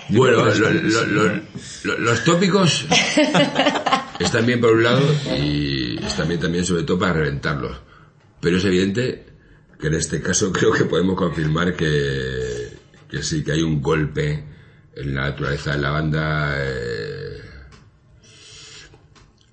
Bueno, 0.08 0.46
lo, 0.46 0.70
lo, 0.70 1.42
lo, 1.84 1.98
los 1.98 2.24
tópicos 2.24 2.86
están 4.18 4.46
bien 4.46 4.62
por 4.62 4.72
un 4.72 4.82
lado 4.82 5.02
y 5.36 6.02
están 6.02 6.26
bien 6.28 6.40
también 6.40 6.64
sobre 6.64 6.84
todo 6.84 6.98
para 7.00 7.12
reventarlos. 7.12 7.82
Pero 8.40 8.56
es 8.56 8.64
evidente 8.64 9.33
que 9.78 9.86
en 9.88 9.94
este 9.94 10.20
caso 10.20 10.52
creo 10.52 10.72
que 10.72 10.84
podemos 10.84 11.16
confirmar 11.16 11.74
que, 11.74 12.68
que 13.08 13.22
sí, 13.22 13.44
que 13.44 13.52
hay 13.52 13.62
un 13.62 13.80
golpe 13.82 14.44
en 14.96 15.14
la 15.14 15.30
naturaleza 15.30 15.72
de 15.72 15.78
la 15.78 15.90
banda 15.90 16.54
eh, 16.58 17.40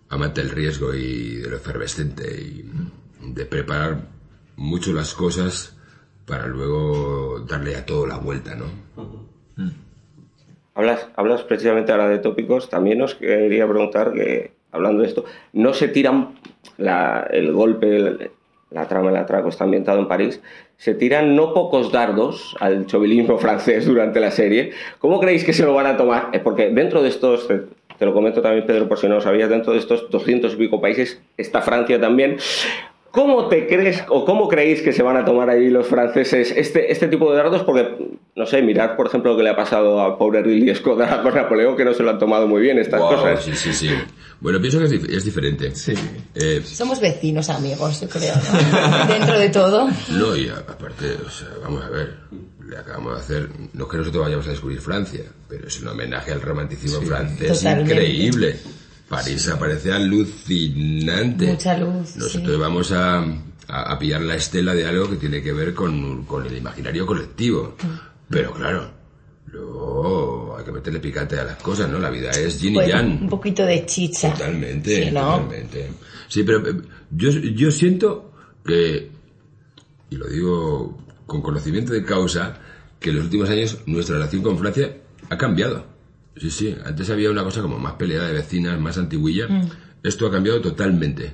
amante 0.10 0.42
del 0.42 0.52
riesgo 0.52 0.94
y 0.94 1.38
de 1.38 1.50
lo 1.50 1.58
efervescente 1.58 2.42
y 2.42 2.70
de 3.34 3.46
preparar 3.46 4.08
mucho 4.56 4.94
las 4.94 5.14
cosas 5.14 5.76
para 6.26 6.48
luego 6.48 7.40
darle 7.48 7.76
a 7.76 7.86
todo 7.86 8.06
la 8.06 8.18
vuelta, 8.18 8.56
¿no? 8.56 8.66
Hablas, 10.74 11.08
hablas 11.16 11.44
precisamente 11.44 11.92
ahora 11.92 12.08
de 12.08 12.20
tópicos, 12.20 12.70
también 12.70 13.02
os 13.02 13.16
quería 13.16 13.68
preguntar 13.68 14.14
que, 14.14 14.54
hablando 14.72 15.02
de 15.02 15.08
esto, 15.08 15.26
¿no 15.54 15.74
se 15.74 15.90
tiran 15.90 16.36
la, 16.78 17.28
el 17.32 17.52
golpe, 17.52 17.98
el, 17.98 18.32
la 18.72 18.88
trama 18.88 19.12
del 19.12 19.18
atraco 19.18 19.50
está 19.50 19.66
ambientado 19.66 20.00
en 20.00 20.08
París, 20.08 20.42
se 20.78 20.94
tiran 20.94 21.36
no 21.36 21.54
pocos 21.54 21.92
dardos 21.92 22.56
al 22.60 22.86
chovilismo 22.86 23.38
francés 23.40 23.86
durante 23.86 24.20
la 24.20 24.32
serie. 24.32 24.72
¿Cómo 25.00 25.20
creéis 25.20 25.44
que 25.44 25.54
se 25.54 25.64
lo 25.64 25.74
van 25.74 25.86
a 25.86 25.98
tomar? 25.98 26.32
Porque 26.44 26.70
dentro 26.70 27.04
de 27.04 27.10
estos, 27.10 27.48
te 27.48 28.06
lo 28.06 28.14
comento 28.14 28.42
también 28.42 28.66
Pedro 28.66 28.88
por 28.88 28.98
si 28.98 29.08
no 29.08 29.16
lo 29.16 29.22
sabías, 29.22 29.50
dentro 29.50 29.74
de 29.74 29.80
estos 29.80 30.10
200 30.10 30.54
y 30.54 30.56
pico 30.56 30.82
países 30.82 31.22
está 31.38 31.62
Francia 31.62 32.00
también. 32.00 32.38
¿Cómo 33.12 33.50
te 33.50 33.68
crees 33.68 34.04
o 34.08 34.24
cómo 34.24 34.48
creéis 34.48 34.82
que 34.82 34.94
se 34.94 35.04
van 35.04 35.18
a 35.18 35.26
tomar 35.26 35.50
ahí 35.50 35.70
los 35.70 35.86
franceses 35.86 36.54
este, 36.56 36.92
este 36.92 37.10
tipo 37.10 37.30
de 37.30 37.38
dardos? 37.38 37.64
Porque, 37.64 37.98
no 38.36 38.46
sé, 38.46 38.62
mirad, 38.62 38.96
por 38.96 39.08
ejemplo, 39.08 39.32
lo 39.32 39.38
que 39.38 39.44
le 39.44 39.50
ha 39.50 39.56
pasado 39.56 40.02
al 40.02 40.18
pobre 40.18 40.42
Ridley 40.42 40.74
Scott 40.76 41.00
con 41.22 41.36
Napoleón, 41.36 41.76
que 41.76 41.84
no 41.84 41.94
se 41.94 42.04
lo 42.04 42.12
han 42.12 42.20
tomado 42.20 42.48
muy 42.48 42.62
bien 42.62 42.80
estas 42.80 43.02
wow, 43.02 43.16
cosas. 43.16 43.44
Sí, 43.44 43.54
sí, 43.54 43.74
sí. 43.74 43.90
Bueno, 44.40 44.62
pienso 44.62 44.80
que 44.80 44.86
es, 44.86 44.92
es 44.92 45.26
diferente. 45.26 45.76
Sí. 45.76 45.94
Eh, 46.36 46.62
Somos 46.64 47.02
vecinos, 47.02 47.50
amigos, 47.50 48.00
yo 48.00 48.08
creo, 48.08 48.34
¿no? 48.36 49.08
Dentro 49.14 49.38
de 49.38 49.50
todo. 49.50 49.90
No, 50.12 50.36
y 50.36 50.48
aparte, 50.48 51.18
o 51.26 51.30
sea, 51.30 51.50
vamos 51.62 51.84
a 51.84 51.90
ver, 51.90 52.16
le 52.66 52.78
acabamos 52.78 53.16
de 53.16 53.20
hacer, 53.20 53.50
no 53.74 53.84
es 53.84 53.92
que 53.92 53.98
nosotros 53.98 54.24
vayamos 54.24 54.48
a 54.48 54.52
descubrir 54.52 54.80
Francia, 54.80 55.24
pero 55.50 55.68
es 55.68 55.82
un 55.82 55.90
homenaje 55.90 56.32
al 56.32 56.42
romanticismo 56.42 57.02
francés 57.02 57.62
increíble. 57.64 58.56
París 59.12 59.50
aparece 59.50 59.92
alucinante. 59.92 61.48
Mucha 61.48 61.78
luz. 61.78 62.16
Nosotros 62.16 62.58
vamos 62.58 62.94
a, 62.94 63.22
a, 63.68 64.00
pillar 64.00 64.22
la 64.22 64.36
estela 64.36 64.74
de 64.74 64.88
algo 64.88 65.10
que 65.10 65.18
tiene 65.18 65.44
que 65.44 65.52
ver 65.52 65.74
con, 65.74 66.24
con 66.24 66.46
el 66.46 66.56
imaginario 66.56 67.06
colectivo. 67.06 67.76
Mm. 67.84 67.88
Pero 68.30 68.54
claro, 68.54 68.90
luego 69.48 70.56
hay 70.58 70.64
que 70.64 70.72
meterle 70.72 71.02
picante 71.02 71.38
a 71.38 71.44
las 71.44 71.58
cosas, 71.58 71.90
¿no? 71.90 72.00
La 72.00 72.10
vida 72.10 72.32
es 72.32 72.62
yin 72.62 72.78
y 72.78 72.88
yang. 72.88 73.24
Un 73.24 73.30
poquito 73.30 73.66
de 73.66 73.86
chicha. 73.86 74.32
Totalmente, 74.32 75.04
sí, 75.04 75.12
totalmente. 75.12 75.90
Sí, 76.30 76.44
pero 76.44 76.66
eh, 76.66 76.82
yo, 77.10 77.32
yo 77.32 77.70
siento 77.70 78.32
que, 78.66 79.12
y 80.10 80.16
lo 80.16 80.28
digo 80.28 80.98
con 81.26 81.42
conocimiento 81.42 81.92
de 81.92 82.06
causa, 82.06 82.60
que 82.98 83.10
en 83.10 83.18
los 83.18 83.26
últimos 83.26 83.50
años 83.50 83.80
nuestra 83.88 84.16
relación 84.16 84.42
con 84.42 84.58
Francia 84.58 84.96
ha 85.30 85.38
cambiado. 85.38 85.91
Sí, 86.38 86.50
sí, 86.50 86.76
antes 86.86 87.10
había 87.10 87.30
una 87.30 87.44
cosa 87.44 87.62
como 87.62 87.78
más 87.78 87.94
peleada 87.94 88.28
de 88.28 88.34
vecinas, 88.34 88.80
más 88.80 88.98
antiguilla. 88.98 89.48
Mm. 89.48 89.70
Esto 90.04 90.28
ha 90.28 90.32
cambiado 90.32 90.62
totalmente. 90.62 91.34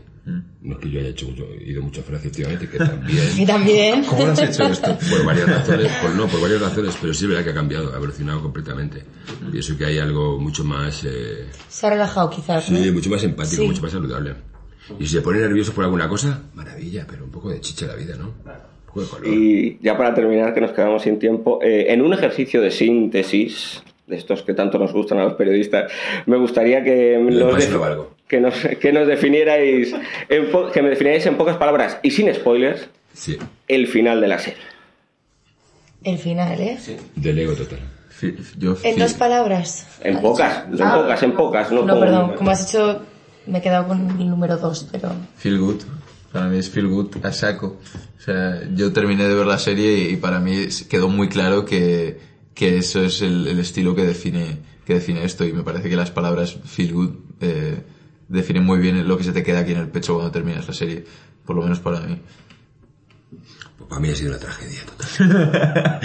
No 0.62 0.74
es 0.74 0.80
que 0.80 0.90
yo 0.90 1.00
haya 1.00 1.10
hecho 1.10 1.28
mucho, 1.28 1.46
ido 1.66 1.82
mucho 1.82 2.02
a 2.02 2.04
Francia 2.04 2.30
últimamente, 2.30 2.68
que 2.68 2.78
también. 2.78 3.24
¿Y 3.38 3.46
también? 3.46 4.04
¿Cómo 4.04 4.26
lo 4.26 4.32
has 4.34 4.42
hecho 4.42 4.64
esto? 4.66 4.98
Por 5.10 5.26
varias 5.26 5.48
razones, 5.48 5.92
por, 6.02 6.16
no, 6.16 6.28
por 6.28 6.42
varias 6.42 6.60
razones, 6.60 6.98
pero 7.00 7.14
sí 7.14 7.24
es 7.24 7.30
verdad 7.30 7.46
que 7.46 7.52
ha 7.52 7.54
cambiado, 7.54 7.94
ha 7.94 7.96
evolucionado 7.96 8.42
completamente. 8.42 9.04
Pienso 9.50 9.78
que 9.78 9.86
hay 9.86 10.00
algo 10.00 10.38
mucho 10.38 10.66
más. 10.66 11.06
Eh... 11.06 11.46
Se 11.70 11.88
ha 11.88 11.92
relajado, 11.92 12.30
quizás. 12.30 12.66
Sí, 12.66 12.92
mucho 12.92 13.10
más 13.10 13.24
empático, 13.24 13.64
mucho 13.64 13.82
más 13.82 13.92
saludable. 13.92 14.36
Y 15.00 15.06
si 15.06 15.14
se 15.14 15.22
pone 15.22 15.40
nervioso 15.40 15.72
por 15.72 15.86
alguna 15.86 16.10
cosa, 16.10 16.42
maravilla, 16.54 17.06
pero 17.10 17.24
un 17.24 17.32
poco 17.32 17.50
de 17.50 17.62
chicha 17.62 17.88
la 17.88 17.96
vida, 17.96 18.16
¿no? 18.18 18.34
Y 19.24 19.78
ya 19.84 19.96
para 19.98 20.14
terminar, 20.14 20.54
que 20.54 20.62
nos 20.62 20.72
quedamos 20.72 21.04
sin 21.04 21.20
tiempo, 21.20 21.60
eh, 21.62 21.94
en 21.94 22.02
un 22.02 22.14
ejercicio 22.14 22.62
de 22.62 22.72
síntesis, 22.72 23.84
de 24.08 24.15
estos 24.15 24.41
que 24.41 24.54
tanto 24.54 24.80
nos 24.80 24.93
gustan 24.93 25.20
a 25.20 25.26
los 25.26 25.34
periodistas, 25.34 25.91
me 26.26 26.38
gustaría 26.38 26.84
que, 26.84 27.20
que, 28.28 28.39
nos, 28.39 28.54
que 28.80 28.91
nos 28.93 29.08
definierais, 29.08 29.93
que 30.28 30.82
me 30.82 30.89
definierais 30.89 31.26
en 31.26 31.36
pocas 31.36 31.58
palabras 31.58 32.00
y 32.02 32.12
sin 32.12 32.34
spoilers, 32.34 32.88
el 33.67 33.88
final 33.88 34.22
de 34.22 34.28
la 34.28 34.39
serie. 34.39 34.63
El 36.04 36.17
final, 36.17 36.60
¿eh? 36.62 36.78
Sí. 36.80 36.96
Del 37.15 37.39
ego 37.39 37.54
total. 37.54 37.80
en 38.84 38.98
dos 38.98 39.13
palabras. 39.13 39.88
En 40.02 40.22
pocas, 40.22 40.63
en 40.72 40.82
ah. 40.82 40.96
pocas, 40.96 41.24
en 41.24 41.32
pocas. 41.34 41.72
No, 41.72 41.84
no 41.84 42.00
perdón, 42.00 42.36
como 42.36 42.52
has 42.52 42.70
hecho, 42.70 43.02
me 43.46 43.58
he 43.58 43.62
quedado 43.62 43.89
con 43.89 44.10
el 44.22 44.30
número 44.30 44.58
dos, 44.58 44.88
pero... 44.89 45.12
Feel 45.36 45.60
good. 45.60 45.82
Para 46.32 46.48
mí 46.48 46.60
es 46.60 46.70
feel 46.70 46.88
good 46.88 47.13
a 47.24 47.34
saco. 47.34 47.78
O 48.17 48.22
sea, 48.22 48.62
yo 48.74 48.93
terminé 48.93 49.28
de 49.28 49.36
ver 49.36 49.46
la 49.46 49.60
serie 49.60 50.10
y 50.12 50.17
para 50.17 50.39
mí 50.39 50.67
quedó 50.89 51.10
muy 51.10 51.28
claro 51.30 51.65
que 51.65 52.37
que 52.58 52.80
eso 52.80 53.04
es 53.04 53.22
el, 53.22 53.48
estilo 53.60 53.93
que 53.93 54.04
define, 54.04 54.58
que 54.84 54.96
define 54.96 55.24
esto 55.24 55.46
y 55.46 55.54
me 55.54 55.62
parece 55.62 55.89
que 55.89 55.96
las 55.96 56.10
palabras 56.10 56.58
feel 56.65 56.91
good 56.91 57.12
eh, 57.39 57.84
definen 58.28 58.63
muy 58.63 58.80
bien 58.80 59.08
lo 59.08 59.15
que 59.15 59.24
se 59.24 59.32
te 59.32 59.43
queda 59.43 59.60
aquí 59.60 59.74
en 59.74 59.78
el 59.78 59.89
pecho 59.89 60.15
cuando 60.15 60.32
terminas 60.32 60.67
la 60.67 60.74
serie, 60.74 61.06
por 61.46 61.56
lo 61.56 61.62
menos 61.62 61.80
para 61.80 62.00
mí. 62.00 62.20
Pues 63.78 63.88
para 63.88 64.02
mí 64.02 64.10
ha 64.10 64.15
sido 64.15 64.32
una 64.32 64.39
tragedia 64.39 64.80
total. 64.86 66.00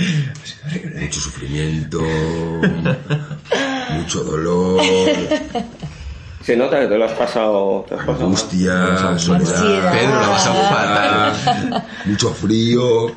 Mucho 1.00 1.20
sufrimiento, 1.20 2.02
mucho 3.96 4.22
dolor. 4.22 4.82
Se 6.42 6.56
nota 6.56 6.80
que 6.80 6.86
te 6.86 6.98
lo 6.98 7.04
has 7.06 7.12
pasado. 7.12 7.86
Te 7.88 7.94
has 7.94 8.04
pasado 8.04 8.26
Angustia, 8.26 9.18
soledad, 9.18 9.92
Pedro, 9.92 10.20
la 10.20 10.28
vas 10.28 10.46
a 10.46 11.86
mucho 12.04 12.30
frío. 12.34 13.14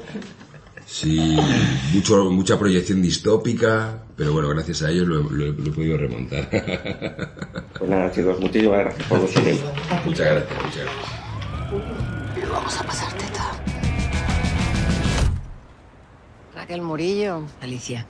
Sí, 0.86 1.38
mucho, 1.94 2.26
mucha 2.30 2.60
proyección 2.60 3.02
distópica, 3.02 4.04
pero 4.16 4.34
bueno, 4.34 4.50
gracias 4.50 4.84
a 4.84 4.92
ellos 4.92 5.08
lo, 5.08 5.48
he 5.48 5.72
podido 5.72 5.98
remontar. 5.98 6.50
Pues 7.78 7.90
nada, 7.90 8.10
chicos, 8.10 8.40
muchísimas 8.40 8.80
gracias 8.80 9.08
por 9.08 9.20
vuestro 9.20 9.44
tiempo. 9.44 9.68
Muchas 10.06 10.28
gracias, 10.28 10.64
muchas 10.64 10.84
gracias. 10.84 12.48
Lo 12.48 12.54
vamos 12.54 12.78
a 12.80 12.84
pasar 12.86 13.14
teta. 13.14 13.52
Raquel 16.56 16.82
Murillo. 16.82 17.42
Alicia. 17.62 18.06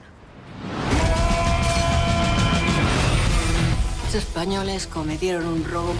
Los 4.04 4.14
españoles 4.14 4.86
cometieron 4.86 5.46
un 5.46 5.64
robo 5.64 5.94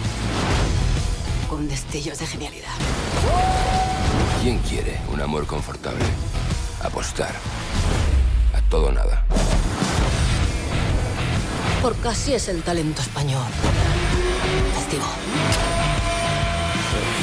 con 1.49 1.67
destellos 1.67 2.19
de 2.19 2.25
genialidad. 2.25 2.71
¿Quién 4.41 4.59
quiere 4.59 4.97
un 5.11 5.19
amor 5.19 5.45
confortable? 5.45 6.05
Apostar. 6.81 7.31
A 8.53 8.69
todo 8.69 8.91
nada. 8.91 9.23
Porque 11.81 12.07
así 12.07 12.33
es 12.33 12.49
el 12.49 12.61
talento 12.63 13.01
español. 13.01 13.45
Testigo. 14.75 15.05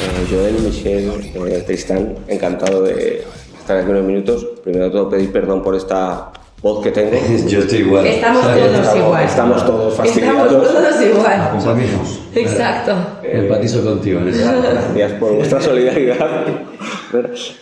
Eh, 0.03 0.27
Joel, 0.31 0.61
Michelle, 0.61 1.33
eh, 1.35 1.63
Tristán, 1.63 2.17
encantado 2.29 2.83
de 2.83 3.27
estar 3.59 3.79
aquí 3.79 3.91
unos 3.91 4.05
minutos. 4.05 4.47
Primero 4.63 4.87
de 4.87 4.91
todo 4.91 5.09
pedir 5.09 5.33
perdón 5.33 5.63
por 5.63 5.75
esta 5.75 6.33
voz 6.65 6.83
que 6.83 6.91
tengo. 6.91 7.11
Yo 7.47 7.59
estoy 7.61 7.81
igual. 7.81 8.07
Estamos 8.07 8.43
todos 8.43 8.97
igual. 8.97 9.25
Estamos 9.25 9.67
todos 9.67 9.95
fastidiados. 9.95 10.47
Estamos 10.47 10.73
todos 10.73 11.03
igual. 11.03 11.41
Acompañemos. 11.41 12.21
Exacto. 12.35 12.93
Empatizo 13.23 13.85
contigo. 13.85 14.21
Gracias 14.25 15.13
por 15.13 15.35
vuestra 15.35 15.61
solidaridad. 15.61 16.27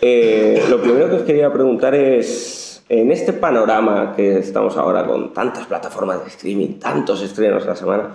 Eh, 0.00 0.64
lo 0.70 0.80
primero 0.80 1.10
que 1.10 1.16
os 1.16 1.22
quería 1.22 1.52
preguntar 1.52 1.94
es, 1.96 2.84
en 2.88 3.10
este 3.10 3.32
panorama 3.32 4.14
que 4.16 4.38
estamos 4.38 4.76
ahora 4.76 5.04
con 5.04 5.34
tantas 5.34 5.66
plataformas 5.66 6.22
de 6.22 6.28
streaming, 6.28 6.78
tantos 6.78 7.22
estrenos 7.22 7.64
a 7.64 7.70
la 7.70 7.76
semana, 7.76 8.10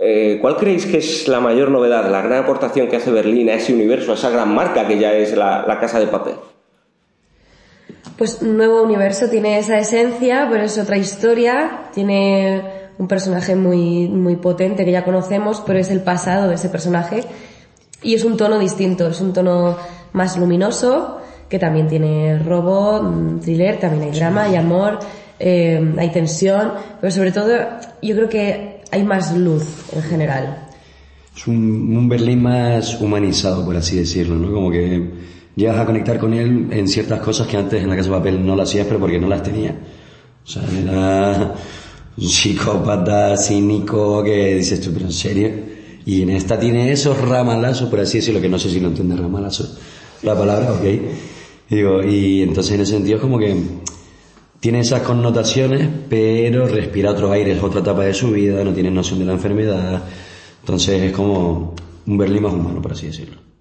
eh, 0.00 0.38
¿cuál 0.42 0.56
creéis 0.56 0.86
que 0.86 0.98
es 0.98 1.28
la 1.28 1.38
mayor 1.38 1.70
novedad, 1.70 2.10
la 2.10 2.20
gran 2.20 2.42
aportación 2.42 2.88
que 2.88 2.96
hace 2.96 3.12
Berlín 3.12 3.48
a 3.48 3.54
ese 3.54 3.72
universo, 3.72 4.10
a 4.10 4.14
esa 4.16 4.30
gran 4.30 4.52
marca 4.52 4.88
que 4.88 4.98
ya 4.98 5.14
es 5.14 5.36
la, 5.36 5.64
la 5.66 5.78
Casa 5.78 6.00
de 6.00 6.08
Papel? 6.08 6.34
Pues 8.16 8.42
nuevo 8.42 8.82
universo 8.82 9.28
tiene 9.28 9.58
esa 9.58 9.78
esencia, 9.78 10.46
pero 10.48 10.64
es 10.64 10.78
otra 10.78 10.96
historia, 10.96 11.88
tiene 11.92 12.62
un 12.96 13.08
personaje 13.08 13.56
muy, 13.56 14.08
muy 14.08 14.36
potente 14.36 14.84
que 14.84 14.92
ya 14.92 15.04
conocemos, 15.04 15.62
pero 15.66 15.80
es 15.80 15.90
el 15.90 16.00
pasado 16.00 16.48
de 16.48 16.54
ese 16.54 16.68
personaje 16.68 17.24
y 18.02 18.14
es 18.14 18.24
un 18.24 18.36
tono 18.36 18.60
distinto, 18.60 19.08
es 19.08 19.20
un 19.20 19.32
tono 19.32 19.76
más 20.12 20.36
luminoso, 20.36 21.18
que 21.48 21.58
también 21.58 21.88
tiene 21.88 22.38
robo, 22.38 23.02
mm, 23.02 23.40
thriller, 23.40 23.80
también 23.80 24.04
hay 24.04 24.16
drama, 24.16 24.44
hay 24.44 24.56
amor, 24.56 25.00
eh, 25.40 25.94
hay 25.98 26.10
tensión, 26.10 26.72
pero 27.00 27.10
sobre 27.10 27.32
todo 27.32 27.52
yo 28.00 28.14
creo 28.14 28.28
que 28.28 28.80
hay 28.92 29.02
más 29.02 29.36
luz 29.36 29.64
en 29.92 30.02
general. 30.02 30.68
Es 31.36 31.48
un, 31.48 31.96
un 31.96 32.08
Berlín 32.08 32.42
más 32.42 33.00
humanizado, 33.00 33.64
por 33.64 33.76
así 33.76 33.96
decirlo, 33.96 34.36
¿no? 34.36 34.52
Como 34.52 34.70
que 34.70 35.33
llegas 35.56 35.78
a 35.78 35.86
conectar 35.86 36.18
con 36.18 36.34
él 36.34 36.68
en 36.70 36.88
ciertas 36.88 37.20
cosas 37.20 37.46
que 37.46 37.56
antes 37.56 37.82
en 37.82 37.88
la 37.88 37.96
casa 37.96 38.10
de 38.10 38.16
papel 38.16 38.44
no 38.44 38.56
las 38.56 38.68
hacías, 38.68 38.86
pero 38.86 39.00
porque 39.00 39.18
no 39.18 39.28
las 39.28 39.42
tenía. 39.42 39.76
O 40.44 40.46
sea, 40.46 40.62
era 40.82 41.54
un 42.16 42.28
psicópata 42.28 43.36
cínico 43.36 44.22
que 44.22 44.56
dices 44.56 44.80
tú, 44.80 44.92
pero 44.92 45.06
en 45.06 45.12
serio. 45.12 45.50
Y 46.06 46.22
en 46.22 46.30
esta 46.30 46.58
tiene 46.58 46.92
esos 46.92 47.18
ramalazos, 47.20 47.88
por 47.88 48.00
así 48.00 48.18
decirlo, 48.18 48.40
que 48.40 48.48
no 48.48 48.58
sé 48.58 48.70
si 48.70 48.80
lo 48.80 48.88
entiende 48.88 49.16
ramalazos 49.16 49.78
la 50.22 50.36
palabra, 50.36 50.72
ok. 50.72 50.84
Digo, 51.70 52.02
y 52.02 52.42
entonces 52.42 52.74
en 52.74 52.80
ese 52.82 52.92
sentido 52.92 53.16
es 53.16 53.22
como 53.22 53.38
que 53.38 53.56
tiene 54.60 54.80
esas 54.80 55.02
connotaciones, 55.02 55.88
pero 56.08 56.66
respira 56.66 57.10
otros 57.10 57.30
aires, 57.32 57.62
otra 57.62 57.80
etapa 57.80 58.04
de 58.04 58.14
su 58.14 58.30
vida, 58.30 58.64
no 58.64 58.72
tiene 58.72 58.90
noción 58.90 59.18
de 59.18 59.24
la 59.26 59.32
enfermedad. 59.32 60.02
Entonces 60.60 61.02
es 61.02 61.12
como 61.12 61.74
un 62.06 62.18
Berlín 62.18 62.42
más 62.42 62.54
humano, 62.54 62.80
por 62.80 62.92
así 62.92 63.06
decirlo. 63.06 63.53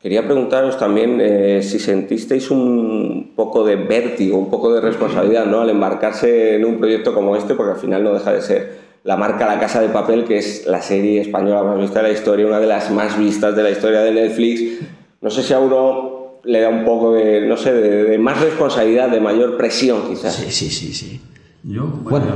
Quería 0.00 0.24
preguntaros 0.24 0.78
también 0.78 1.20
eh, 1.20 1.60
si 1.62 1.80
sentisteis 1.80 2.52
un 2.52 3.32
poco 3.34 3.64
de 3.64 3.74
vértigo, 3.74 4.38
un 4.38 4.48
poco 4.48 4.72
de 4.72 4.80
responsabilidad 4.80 5.46
¿no? 5.46 5.60
al 5.60 5.70
embarcarse 5.70 6.54
en 6.54 6.64
un 6.64 6.78
proyecto 6.78 7.12
como 7.12 7.34
este, 7.34 7.54
porque 7.54 7.72
al 7.72 7.78
final 7.78 8.04
no 8.04 8.14
deja 8.14 8.32
de 8.32 8.40
ser 8.40 8.88
la 9.02 9.16
marca 9.16 9.46
La 9.46 9.58
Casa 9.58 9.80
de 9.80 9.88
Papel, 9.88 10.24
que 10.24 10.38
es 10.38 10.66
la 10.66 10.82
serie 10.82 11.20
española 11.20 11.62
más 11.62 11.80
vista 11.80 12.00
de 12.00 12.08
la 12.08 12.14
historia, 12.14 12.46
una 12.46 12.60
de 12.60 12.66
las 12.66 12.90
más 12.90 13.18
vistas 13.18 13.56
de 13.56 13.62
la 13.62 13.70
historia 13.70 14.00
de 14.00 14.12
Netflix, 14.12 14.80
no 15.20 15.30
sé 15.30 15.42
si 15.42 15.52
a 15.52 15.58
uno 15.58 16.40
le 16.44 16.60
da 16.60 16.68
un 16.68 16.84
poco 16.84 17.14
de, 17.14 17.46
no 17.46 17.56
sé, 17.56 17.72
de, 17.72 18.18
más 18.18 18.40
responsabilidad, 18.40 19.08
de 19.08 19.20
mayor 19.20 19.56
presión 19.56 20.02
quizás. 20.08 20.34
Sí, 20.34 20.50
sí, 20.50 20.70
sí, 20.70 20.92
sí. 20.92 21.20
Yo, 21.64 21.84
bueno, 22.02 22.26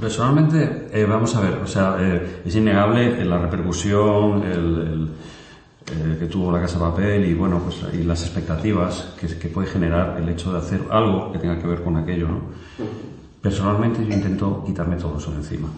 personalmente, 0.00 0.88
eh, 0.92 1.06
vamos 1.08 1.36
a 1.36 1.40
ver, 1.40 1.54
o 1.62 1.66
sea, 1.66 1.96
eh, 2.00 2.42
es 2.44 2.56
innegable 2.56 3.24
la 3.24 3.38
repercusión 3.38 4.42
el, 4.42 5.08
eh, 5.86 6.16
que 6.18 6.26
tuvo 6.26 6.52
la 6.52 6.60
Casa 6.60 6.78
de 6.78 6.84
Papel 6.84 7.24
y, 7.26 7.34
bueno, 7.34 7.60
pues 7.60 7.82
y 7.94 8.04
las 8.04 8.22
expectativas 8.22 9.14
que, 9.18 9.26
que 9.26 9.48
puede 9.48 9.68
generar 9.68 10.18
el 10.20 10.28
hecho 10.28 10.52
de 10.52 10.58
hacer 10.58 10.82
algo 10.90 11.32
que 11.32 11.38
tenga 11.38 11.58
que 11.58 11.66
ver 11.66 11.82
con 11.82 11.96
aquello, 11.96 12.28
¿no? 12.28 12.40
Personalmente 13.40 14.04
yo 14.06 14.14
intento 14.14 14.62
quitarme 14.66 14.96
todo 14.96 15.18
eso 15.18 15.30
de 15.30 15.38
encima 15.38 15.68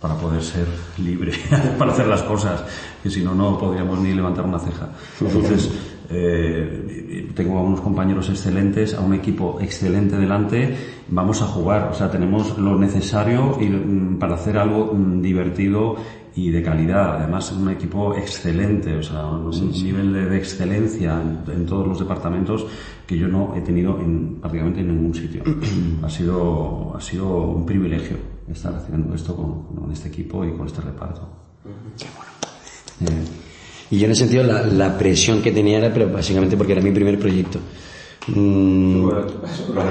para 0.00 0.16
poder 0.16 0.42
ser 0.42 0.66
libre, 0.98 1.32
para 1.78 1.92
hacer 1.92 2.06
las 2.06 2.22
cosas, 2.24 2.62
que 3.02 3.08
si 3.08 3.22
no, 3.22 3.34
no 3.34 3.56
podríamos 3.56 3.98
ni 4.00 4.12
levantar 4.12 4.44
una 4.44 4.58
ceja. 4.58 4.90
Entonces, 5.18 5.70
eh, 6.10 7.32
tengo 7.34 7.58
a 7.58 7.62
unos 7.62 7.80
compañeros 7.80 8.28
excelentes, 8.28 8.92
a 8.92 9.00
un 9.00 9.14
equipo 9.14 9.58
excelente 9.62 10.18
delante, 10.18 10.76
vamos 11.08 11.40
a 11.40 11.46
jugar, 11.46 11.88
o 11.90 11.94
sea, 11.94 12.10
tenemos 12.10 12.58
lo 12.58 12.78
necesario 12.78 13.56
mm, 13.58 14.16
para 14.16 14.34
hacer 14.34 14.58
algo 14.58 14.92
mm, 14.92 15.22
divertido 15.22 15.96
y 16.36 16.50
de 16.50 16.62
calidad. 16.62 17.18
Además, 17.18 17.52
un 17.52 17.70
equipo 17.70 18.14
excelente, 18.14 18.96
o 18.96 19.02
sea, 19.02 19.26
un 19.26 19.70
nivel 19.70 20.12
de, 20.12 20.36
excelencia 20.36 21.20
en, 21.20 21.66
todos 21.66 21.86
los 21.86 21.98
departamentos 21.98 22.66
que 23.06 23.16
yo 23.16 23.28
no 23.28 23.54
he 23.56 23.60
tenido 23.60 23.98
en 24.00 24.36
prácticamente 24.40 24.80
en 24.80 24.88
ningún 24.88 25.14
sitio. 25.14 25.42
ha 26.02 26.10
sido 26.10 26.94
ha 26.96 27.00
sido 27.00 27.26
un 27.28 27.64
privilegio 27.64 28.16
estar 28.50 28.74
haciendo 28.74 29.14
esto 29.14 29.36
con, 29.36 29.92
este 29.92 30.08
equipo 30.08 30.44
y 30.44 30.52
con 30.52 30.66
este 30.66 30.80
reparto. 30.80 31.28
Qué 31.98 32.06
bueno. 32.16 33.12
Eh, 33.12 33.24
y 33.90 33.98
yo 33.98 34.06
en 34.06 34.12
ese 34.12 34.22
sentido 34.24 34.44
la, 34.44 34.62
la, 34.62 34.98
presión 34.98 35.42
que 35.42 35.52
tenía 35.52 35.78
era 35.78 35.92
pero 35.92 36.10
básicamente 36.10 36.56
porque 36.56 36.72
era 36.72 36.82
mi 36.82 36.90
primer 36.90 37.18
proyecto. 37.18 37.60
Mm, 38.26 39.08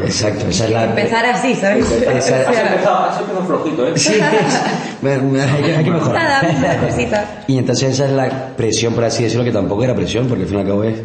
exacto, 0.06 0.48
esa 0.48 0.66
es 0.66 0.72
la... 0.72 0.86
Empezar 0.86 1.26
así, 1.26 1.56
¿sabes? 1.56 1.86
has, 1.86 2.30
empezado, 2.30 3.44
flojito, 3.46 3.88
¿eh? 3.88 3.94
Sí, 3.96 4.14
hay, 5.12 5.84
que, 5.84 5.92
mejorar. 5.92 7.46
Y 7.48 7.58
entonces 7.58 7.94
esa 7.94 8.06
es 8.06 8.12
la 8.12 8.56
presión, 8.56 8.94
por 8.94 9.04
así 9.04 9.24
decirlo, 9.24 9.44
que 9.44 9.52
tampoco 9.52 9.84
era 9.84 9.96
presión, 9.96 10.28
porque 10.28 10.44
al 10.44 10.50
fin 10.50 10.58
y 10.58 10.62
al 10.62 10.68
cabo 10.68 10.84
es... 10.84 10.96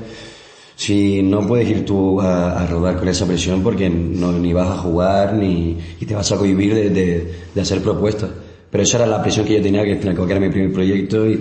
Si 0.77 1.23
no 1.23 1.45
puedes 1.45 1.69
ir 1.69 1.85
tú 1.85 2.21
a, 2.21 2.65
rodar 2.67 2.97
con 2.99 3.09
esa 3.09 3.27
presión 3.27 3.65
porque 3.65 3.91
no, 3.91 4.31
ni 4.31 4.53
vas 4.53 4.69
a 4.69 4.77
jugar 4.77 5.35
ni 5.35 5.77
y 5.99 6.07
te 6.07 6.15
vas 6.15 6.31
a 6.31 6.37
cohibir 6.37 6.73
de, 6.73 6.91
de, 6.91 7.35
de 7.53 7.61
hacer 7.61 7.83
propuestas. 7.83 8.31
Pero 8.71 8.85
esa 8.85 8.99
era 8.99 9.07
la 9.07 9.21
presión 9.21 9.45
que 9.45 9.55
yo 9.55 9.63
tenía, 9.63 9.83
que 9.83 9.93
al 9.93 9.99
fin 9.99 10.07
y 10.07 10.11
al 10.11 10.15
cabo 10.15 10.29
era 10.29 10.39
mi 10.39 10.51
primer 10.51 10.73
proyecto 10.73 11.27
y, 11.27 11.41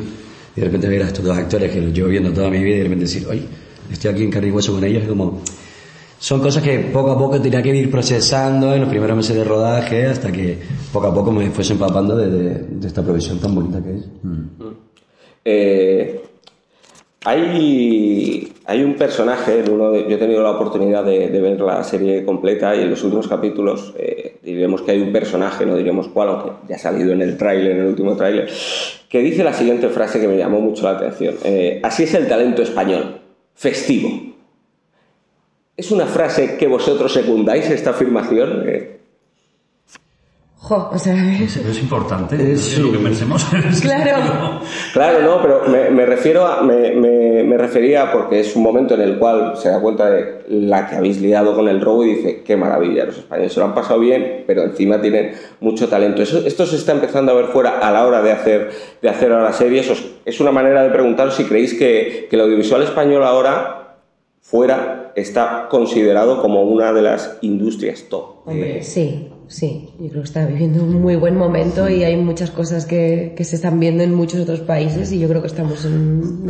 de 0.57 0.63
repente 0.63 0.87
ver 0.87 1.03
a 1.03 1.07
estos 1.07 1.23
dos 1.23 1.37
actores 1.37 1.71
que 1.71 1.79
los 1.79 1.93
llevo 1.93 2.09
viendo 2.09 2.33
toda 2.33 2.49
mi 2.49 2.63
vida 2.63 2.75
y 2.75 2.77
de 2.79 2.83
repente 2.85 3.05
decir, 3.05 3.27
oye, 3.29 3.43
estoy 3.91 4.11
aquí 4.11 4.23
en 4.23 4.31
carne 4.31 4.47
y 4.47 4.51
hueso 4.51 4.73
con 4.73 4.83
ellos, 4.83 5.03
es 5.03 5.09
como 5.09 5.41
son 6.19 6.41
cosas 6.41 6.63
que 6.63 6.79
poco 6.79 7.11
a 7.11 7.17
poco 7.17 7.39
tenía 7.39 7.61
que 7.61 7.75
ir 7.75 7.91
procesando 7.91 8.73
en 8.73 8.81
los 8.81 8.89
primeros 8.89 9.15
meses 9.15 9.35
de 9.35 9.43
rodaje 9.43 10.05
hasta 10.07 10.31
que 10.31 10.57
poco 10.91 11.07
a 11.07 11.13
poco 11.13 11.31
me 11.31 11.49
fuese 11.51 11.73
empapando 11.73 12.15
de, 12.15 12.65
esta 12.85 13.03
profesión 13.03 13.39
tan 13.39 13.53
bonita 13.53 13.81
que 13.83 13.95
es. 13.95 14.07
Mm. 14.23 14.43
Eh, 15.45 16.21
hay, 17.23 18.53
hay 18.65 18.83
un 18.83 18.95
personaje, 18.95 19.63
uno 19.69 19.93
yo 19.93 20.15
he 20.15 20.17
tenido 20.17 20.41
la 20.41 20.51
oportunidad 20.51 21.03
de, 21.03 21.29
ver 21.29 21.59
la 21.59 21.83
serie 21.83 22.23
completa 22.23 22.75
y 22.75 22.81
en 22.81 22.89
los 22.89 23.03
últimos 23.03 23.27
capítulos 23.27 23.93
eh, 23.97 24.37
diremos 24.43 24.81
que 24.81 24.91
hay 24.91 25.01
un 25.01 25.11
personaje, 25.11 25.65
no 25.65 25.75
diremos 25.75 26.07
cuál, 26.07 26.29
aunque 26.29 26.51
ya 26.69 26.75
ha 26.75 26.79
salido 26.79 27.11
en 27.11 27.21
el 27.21 27.37
tráiler, 27.37 27.73
en 27.73 27.79
el 27.79 27.87
último 27.87 28.15
tráiler, 28.15 28.49
que 29.09 29.19
dice 29.19 29.43
la 29.43 29.53
siguiente 29.53 29.89
frase 29.89 30.19
que 30.19 30.27
me 30.27 30.37
llamó 30.37 30.61
mucho 30.61 30.83
la 30.83 30.97
atención. 30.97 31.35
Eh, 31.43 31.79
Así 31.83 32.03
es 32.03 32.13
el 32.13 32.27
talento 32.27 32.61
español, 32.61 33.19
festivo. 33.55 34.36
¿Es 35.77 35.91
una 35.91 36.07
frase 36.07 36.57
que 36.57 36.65
vosotros 36.65 37.13
secundáis 37.13 37.69
esta 37.69 37.91
afirmación? 37.91 38.63
Eh, 38.67 38.97
jo, 40.55 40.89
o 40.91 40.97
sea, 40.97 41.13
es, 41.39 41.79
importante, 41.79 42.53
es, 42.53 42.79
lo 42.79 42.91
que 42.91 42.97
pensemos. 42.97 43.45
Claro. 43.83 44.59
claro, 44.91 45.21
no, 45.21 45.39
pero 45.39 45.91
me, 45.91 46.05
refiero 46.07 46.47
a, 46.47 46.63
me, 46.63 46.95
me, 47.43 47.57
refería 47.59 48.11
porque 48.11 48.39
es 48.39 48.55
un 48.55 48.63
momento 48.63 48.95
en 48.95 49.01
el 49.01 49.19
cual 49.19 49.55
se 49.55 49.69
da 49.69 49.79
cuenta 49.79 50.09
de 50.09 50.45
la 50.49 50.87
que 50.87 50.95
habéis 50.95 51.21
liado 51.21 51.55
con 51.55 51.67
el 51.67 51.79
robo 51.79 52.03
y 52.03 52.15
dice, 52.15 52.41
qué 52.43 52.57
maravilla, 52.57 53.05
los 53.05 53.19
españoles 53.19 53.53
se 53.53 53.59
lo 53.59 53.67
han 53.67 53.75
pasado 53.75 53.99
bien, 53.99 54.45
pero 54.47 54.63
encima 54.63 54.99
tienen 54.99 55.33
mucho 55.59 55.87
talento. 55.87 56.23
Eso, 56.23 56.39
esto 56.43 56.65
se 56.65 56.77
está 56.77 56.93
empezando 56.93 57.31
a 57.31 57.35
ver 57.35 57.45
fuera 57.45 57.77
a 57.77 57.91
la 57.91 58.03
hora 58.03 58.23
de 58.23 58.31
hacer, 58.31 58.71
de 58.99 59.09
hacer 59.09 59.31
ahora 59.31 59.53
series. 59.53 59.91
Es 60.25 60.39
una 60.39 60.51
manera 60.51 60.81
de 60.81 60.89
preguntaros 60.89 61.35
si 61.35 61.43
creéis 61.43 61.75
que, 61.75 62.25
que 62.27 62.35
el 62.35 62.41
audiovisual 62.41 62.81
español 62.81 63.23
ahora 63.23 63.76
fuera 64.47 65.11
está 65.13 65.67
considerado 65.69 66.41
como 66.41 66.63
una 66.63 66.93
de 66.93 67.01
las 67.01 67.37
industrias 67.41 68.05
top. 68.09 68.47
Hombre, 68.47 68.81
sí, 68.81 69.27
sí. 69.47 69.89
Yo 69.99 70.07
creo 70.07 70.21
que 70.21 70.27
está 70.27 70.45
viviendo 70.45 70.81
un 70.81 71.01
muy 71.01 71.17
buen 71.17 71.35
momento 71.35 71.89
y 71.89 72.05
hay 72.05 72.15
muchas 72.15 72.51
cosas 72.51 72.85
que, 72.85 73.33
que 73.35 73.43
se 73.43 73.57
están 73.57 73.77
viendo 73.77 74.03
en 74.03 74.15
muchos 74.15 74.39
otros 74.39 74.61
países 74.61 75.11
y 75.11 75.19
yo 75.19 75.27
creo 75.27 75.41
que 75.41 75.47
estamos 75.47 75.83
en 75.83 75.93
un 75.93 76.47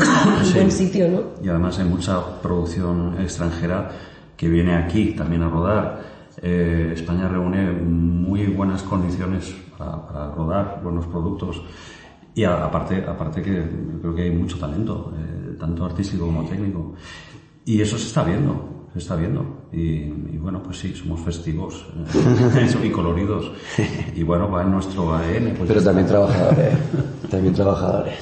buen 0.54 0.72
sitio, 0.72 1.10
¿no? 1.10 1.24
Y 1.44 1.50
además 1.50 1.80
hay 1.80 1.86
mucha 1.86 2.40
producción 2.40 3.20
extranjera 3.20 3.90
que 4.38 4.48
viene 4.48 4.76
aquí 4.76 5.14
también 5.14 5.42
a 5.42 5.50
rodar. 5.50 6.02
Eh, 6.44 6.92
España 6.94 7.28
reúne 7.28 7.72
muy 7.72 8.46
buenas 8.46 8.84
condiciones 8.84 9.56
para, 9.76 10.36
rodar 10.36 10.82
buenos 10.84 11.08
productos 11.08 11.64
y 12.36 12.44
aparte, 12.44 13.04
aparte 13.08 13.42
que 13.42 13.64
creo 14.02 14.14
que 14.14 14.22
hay 14.22 14.30
mucho 14.30 14.60
talento, 14.60 15.12
eh, 15.18 15.56
tanto 15.60 15.84
artístico 15.84 16.28
como 16.28 16.48
técnico. 16.48 16.94
Y 17.68 17.82
eso 17.82 17.98
se 17.98 18.08
está 18.08 18.24
viendo, 18.24 18.88
se 18.94 19.00
está 19.00 19.18
viendo. 19.18 19.46
Y, 19.74 20.06
bueno, 20.38 20.64
pues 20.64 20.80
sí, 20.80 20.94
somos 20.96 21.20
festivos 21.20 21.86
eh, 22.16 22.68
y 22.86 22.90
coloridos. 22.90 23.52
Y 24.16 24.24
bueno, 24.24 24.50
va 24.50 24.62
en 24.62 24.72
nuestro 24.72 25.14
ADN. 25.14 25.54
Pues 25.58 25.68
Pero 25.68 25.84
también 25.84 26.08
trabajadores. 26.08 26.70
también 27.30 27.54
trabajadores. 27.54 28.14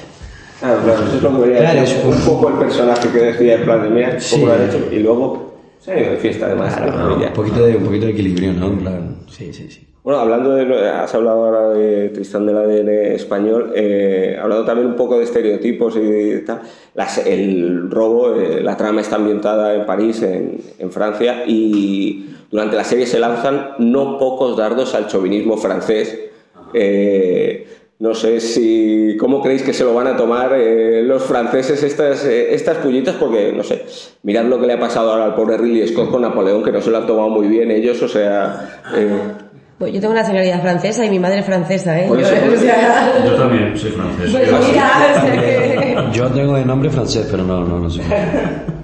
Claro, 0.59 0.81
claro, 0.81 1.05
eso 1.05 1.17
es 1.17 1.21
lo 1.21 1.37
que 1.37 1.43
quería 1.43 1.59
claro, 1.59 1.79
decir. 1.79 1.97
Un 2.07 2.21
poco 2.21 2.49
el 2.49 2.55
personaje 2.55 3.07
que 3.09 3.19
decía 3.19 3.53
el 3.53 3.63
plan 3.65 3.83
de 3.83 3.89
mía, 3.91 4.19
sí. 4.19 4.43
lo 4.43 4.55
hecho, 4.55 4.79
y 4.91 4.97
luego 4.97 5.59
se 5.79 5.91
ha 5.91 6.01
ido 6.01 6.11
de 6.13 6.17
fiesta 6.17 6.47
además. 6.47 6.75
un, 6.81 7.33
poquito 7.33 7.63
de, 7.67 7.75
un 7.75 7.83
poquito 7.83 8.07
de 8.07 8.11
equilibrio, 8.13 8.51
¿no? 8.53 8.65
En 8.65 8.79
plan, 8.79 9.17
sí, 9.27 9.53
sí, 9.53 9.69
sí. 9.69 9.85
Bueno, 10.05 10.19
hablando 10.19 10.51
de, 10.51 10.87
has 10.87 11.15
hablado 11.15 11.45
ahora 11.45 11.69
de 11.69 12.09
Tristán 12.09 12.45
del 12.45 12.55
ADN 12.57 12.89
español, 13.15 13.71
eh, 13.73 14.37
hablando 14.39 14.63
también 14.63 14.85
un 14.85 14.95
poco 14.95 15.17
de 15.17 15.23
estereotipos 15.23 15.95
y 15.97 16.45
tal, 16.45 16.61
el 17.25 17.89
robo, 17.89 18.35
eh, 18.35 18.61
la 18.61 18.77
trama 18.77 19.01
está 19.01 19.15
ambientada 19.15 19.73
en 19.73 19.87
París, 19.87 20.21
en, 20.21 20.91
Francia, 20.91 21.43
y 21.47 22.35
durante 22.51 22.75
la 22.75 22.83
serie 22.83 23.07
se 23.07 23.17
lanzan 23.17 23.71
no 23.79 24.19
pocos 24.19 24.55
dardos 24.55 24.93
al 24.93 25.07
chauvinismo 25.07 25.57
francés. 25.57 26.19
Eh, 26.75 27.65
no 27.97 28.13
sé 28.13 28.41
si 28.41 29.17
cómo 29.19 29.41
creéis 29.41 29.63
que 29.63 29.73
se 29.73 29.85
lo 29.85 29.95
van 29.95 30.05
a 30.05 30.15
tomar 30.15 30.51
los 30.55 31.23
franceses 31.23 31.81
estas, 31.81 32.25
estas 32.25 32.77
pullitas, 32.77 33.15
porque 33.15 33.51
no 33.51 33.63
sé, 33.63 33.83
mirad 34.21 34.45
lo 34.45 34.61
que 34.61 34.67
le 34.67 34.73
ha 34.73 34.79
pasado 34.79 35.13
ahora 35.13 35.25
al 35.25 35.33
pobre 35.33 35.57
Ridley 35.57 35.87
Scott 35.87 36.11
con 36.11 36.21
Napoleón, 36.21 36.61
que 36.61 36.71
no 36.71 36.79
se 36.79 36.91
lo 36.91 36.97
han 36.97 37.07
tomado 37.07 37.29
muy 37.29 37.47
bien 37.47 37.71
ellos, 37.71 38.03
o 38.03 38.07
sea... 38.07 38.83
Pues 39.77 39.93
yo 39.93 39.99
tengo 39.99 40.13
nacionalidad 40.13 40.61
francesa 40.61 41.05
y 41.05 41.09
mi 41.09 41.19
madre 41.19 41.39
es 41.39 41.45
francesa, 41.45 41.99
¿eh? 41.99 42.07
Yo, 43.25 43.35
también 43.35 43.77
soy 43.77 43.91
francés. 43.91 44.31
Pues 44.31 46.15
yo 46.15 46.27
tengo 46.33 46.55
de 46.55 46.65
nombre 46.65 46.89
francés, 46.89 47.27
pero 47.29 47.43
no, 47.43 47.63
no, 47.65 47.79
no 47.79 47.89
sé. 47.89 48.01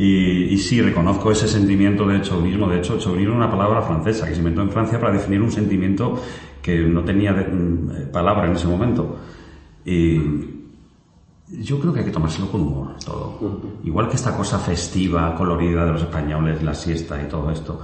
Y, 0.00 0.54
y, 0.54 0.58
sí, 0.58 0.80
reconozco 0.80 1.32
ese 1.32 1.48
sentimiento 1.48 2.06
de 2.06 2.20
chauvinismo. 2.20 2.68
De 2.68 2.78
hecho, 2.78 2.96
chauvinismo 3.00 3.34
es 3.34 3.38
una 3.38 3.50
palabra 3.50 3.82
francesa 3.82 4.28
que 4.28 4.32
se 4.32 4.38
inventó 4.38 4.62
en 4.62 4.70
Francia 4.70 5.00
para 5.00 5.12
definir 5.12 5.42
un 5.42 5.50
sentimiento 5.50 6.22
que 6.62 6.78
no 6.82 7.02
tenía 7.02 7.32
mm, 7.32 7.90
eh, 7.90 8.06
palabra 8.12 8.46
en 8.46 8.52
ese 8.52 8.68
momento. 8.68 9.18
Y 9.84 10.20
yo 11.48 11.80
creo 11.80 11.92
que 11.92 11.98
hay 11.98 12.04
que 12.04 12.12
tomárselo 12.12 12.48
con 12.48 12.60
humor 12.60 12.94
todo. 13.04 13.60
Igual 13.82 14.08
que 14.08 14.14
esta 14.14 14.36
cosa 14.36 14.60
festiva, 14.60 15.34
colorida 15.34 15.84
de 15.84 15.90
los 15.90 16.02
españoles, 16.02 16.62
la 16.62 16.74
siesta 16.74 17.20
y 17.20 17.26
todo 17.26 17.50
esto 17.50 17.80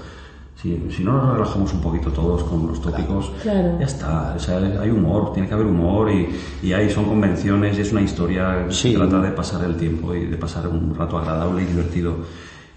si, 0.60 1.04
no 1.04 1.12
nos 1.12 1.34
relajamos 1.34 1.72
un 1.74 1.80
poquito 1.80 2.10
todos 2.10 2.42
con 2.44 2.66
los 2.66 2.80
tópicos, 2.80 3.32
ya 3.44 3.78
está. 3.80 4.34
hay 4.34 4.90
humor, 4.90 5.32
tiene 5.32 5.48
que 5.48 5.54
haber 5.54 5.66
humor 5.66 6.10
y, 6.10 6.28
y 6.62 6.72
hay, 6.72 6.88
son 6.88 7.04
convenciones 7.04 7.76
y 7.76 7.82
es 7.82 7.92
una 7.92 8.02
historia 8.02 8.66
que 8.68 8.94
trata 8.94 9.20
de 9.20 9.30
pasar 9.32 9.64
el 9.64 9.76
tiempo 9.76 10.14
y 10.14 10.26
de 10.26 10.36
pasar 10.36 10.68
un 10.68 10.94
rato 10.94 11.18
agradable 11.18 11.62
y 11.62 11.66
divertido. 11.66 12.16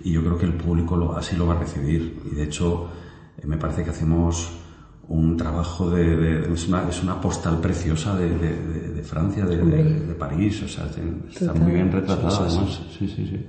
Y 0.03 0.11
yo 0.11 0.21
creo 0.21 0.37
que 0.37 0.45
el 0.45 0.53
público 0.53 1.15
así 1.17 1.35
lo 1.35 1.47
va 1.47 1.55
a 1.55 1.59
recibir. 1.59 2.21
Y 2.31 2.35
de 2.35 2.43
hecho, 2.43 2.87
eh, 3.37 3.47
me 3.47 3.57
parece 3.57 3.83
que 3.83 3.89
hacemos 3.89 4.51
un 5.07 5.37
trabajo 5.37 5.89
de, 5.89 6.53
es, 6.53 6.67
una, 6.67 6.87
es, 6.89 7.01
una, 7.01 7.19
postal 7.21 7.59
preciosa 7.61 8.15
de, 8.15 8.29
de 8.29 9.01
Francia, 9.03 9.45
de, 9.45 10.13
París, 10.15 10.61
o 10.63 10.67
sea, 10.67 10.85
está 11.29 11.53
muy 11.53 11.71
bien 11.71 11.91
retratado 11.91 12.43
además. 12.43 12.81
Sí, 12.97 13.07
sí, 13.07 13.25
sí. 13.25 13.45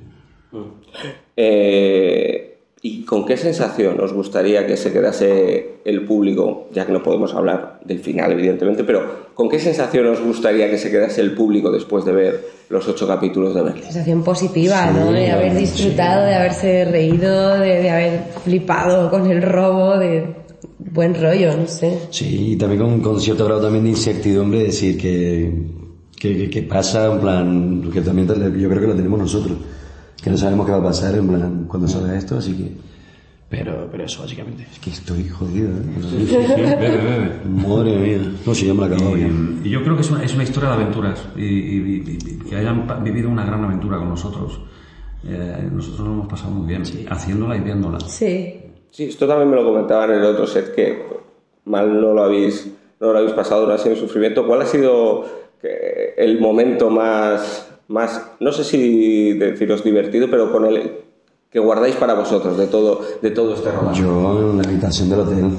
Eh, 1.36 2.57
¿Y 2.80 3.02
con 3.04 3.26
qué 3.26 3.36
sensación 3.36 4.00
os 4.00 4.12
gustaría 4.12 4.66
que 4.66 4.76
se 4.76 4.92
quedase 4.92 5.80
el 5.84 6.04
público, 6.04 6.68
ya 6.72 6.86
que 6.86 6.92
no 6.92 7.02
podemos 7.02 7.34
hablar 7.34 7.80
del 7.84 7.98
final, 7.98 8.30
evidentemente, 8.30 8.84
pero 8.84 9.28
con 9.34 9.48
qué 9.48 9.58
sensación 9.58 10.06
os 10.06 10.20
gustaría 10.20 10.70
que 10.70 10.78
se 10.78 10.90
quedase 10.90 11.20
el 11.20 11.34
público 11.34 11.72
después 11.72 12.04
de 12.04 12.12
ver 12.12 12.46
los 12.68 12.86
ocho 12.86 13.08
capítulos 13.08 13.54
de 13.54 13.62
Berlín? 13.62 13.82
Sensación 13.82 14.22
positiva, 14.22 14.92
¿no? 14.92 15.10
De 15.10 15.30
haber 15.32 15.56
disfrutado, 15.56 16.24
de 16.24 16.34
haberse 16.34 16.84
reído, 16.84 17.58
de, 17.58 17.90
haber 17.90 18.20
flipado 18.44 19.10
con 19.10 19.28
el 19.28 19.42
robo, 19.42 19.98
de 19.98 20.36
buen 20.78 21.20
rollo, 21.20 21.56
no 21.56 21.66
sé. 21.66 21.98
Sí, 22.10 22.52
y 22.52 22.56
también 22.56 22.80
con, 22.80 23.00
con 23.00 23.20
cierto 23.20 23.44
grado 23.44 23.62
también 23.62 23.84
de 23.84 23.90
incertidumbre, 23.90 24.62
decir 24.62 24.96
que, 24.96 25.52
que, 26.16 26.48
que 26.48 26.62
pasa, 26.62 27.12
en 27.12 27.20
plan, 27.20 27.90
que 27.92 28.02
también 28.02 28.28
yo 28.28 28.68
creo 28.68 28.80
que 28.80 28.86
lo 28.86 28.94
tenemos 28.94 29.18
nosotros 29.18 29.58
que 30.22 30.30
no 30.30 30.36
sabemos 30.36 30.66
qué 30.66 30.72
va 30.72 30.78
a 30.78 30.82
pasar 30.84 31.14
en 31.14 31.28
plan 31.28 31.64
cuando 31.68 31.88
salga 31.88 32.16
esto, 32.16 32.38
así 32.38 32.54
que... 32.56 32.72
Pero, 33.50 33.88
pero 33.90 34.04
eso 34.04 34.20
básicamente, 34.20 34.66
es 34.70 34.78
que 34.78 34.90
estoy 34.90 35.26
jodido, 35.26 35.70
¿eh? 35.70 37.40
Madre 37.48 37.96
mía. 37.96 38.32
No, 38.44 38.54
si 38.54 38.66
ya 38.66 38.74
me 38.74 38.86
la 38.86 38.94
acabo 38.94 39.16
y, 39.16 39.60
y 39.64 39.70
yo 39.70 39.82
creo 39.82 39.94
que 39.94 40.02
es 40.02 40.10
una, 40.10 40.22
es 40.22 40.34
una 40.34 40.42
historia 40.42 40.68
de 40.68 40.74
aventuras 40.74 41.24
y, 41.34 41.44
y, 41.44 42.38
que 42.46 42.56
hayan 42.56 42.86
vivido 43.02 43.30
una 43.30 43.46
gran 43.46 43.64
aventura 43.64 43.96
con 43.96 44.10
nosotros. 44.10 44.60
eh, 45.24 45.66
nosotros 45.72 46.00
lo 46.06 46.12
hemos 46.12 46.28
pasado 46.28 46.50
muy 46.50 46.66
bien, 46.66 46.82
haciéndola 47.08 47.56
y 47.56 47.60
viéndola. 47.60 48.00
Sí. 48.00 48.60
Sí, 48.90 49.04
esto 49.04 49.26
también 49.26 49.48
me 49.50 49.56
lo 49.56 49.64
comentaban 49.64 50.10
en 50.10 50.18
el 50.18 50.24
otro 50.24 50.46
set 50.46 50.74
que 50.74 51.02
mal 51.64 52.00
no 52.00 52.12
lo 52.12 52.24
habéis, 52.24 52.70
no 53.00 53.12
lo 53.12 53.18
habéis 53.18 53.32
pasado, 53.34 53.66
no 53.66 53.72
ha 53.72 53.78
sido 53.78 53.96
sufrimiento. 53.96 54.46
¿Cuál 54.46 54.62
ha 54.62 54.66
sido 54.66 55.24
eh, 55.62 56.14
el 56.18 56.40
momento 56.40 56.90
más, 56.90 57.67
más, 57.88 58.22
no 58.38 58.52
sé 58.52 58.64
si 58.64 59.32
deciros 59.34 59.82
divertido, 59.82 60.28
pero 60.30 60.52
con 60.52 60.66
el 60.66 60.92
que 61.50 61.58
guardáis 61.58 61.96
para 61.96 62.14
vosotros 62.14 62.56
de 62.58 62.66
todo, 62.66 63.00
de 63.22 63.30
todo 63.30 63.54
este 63.54 63.72
rodaje? 63.72 64.00
Yo 64.02 64.50
en 64.50 64.58
la 64.58 64.68
habitación 64.68 65.08
del 65.08 65.20
hotel 65.20 65.50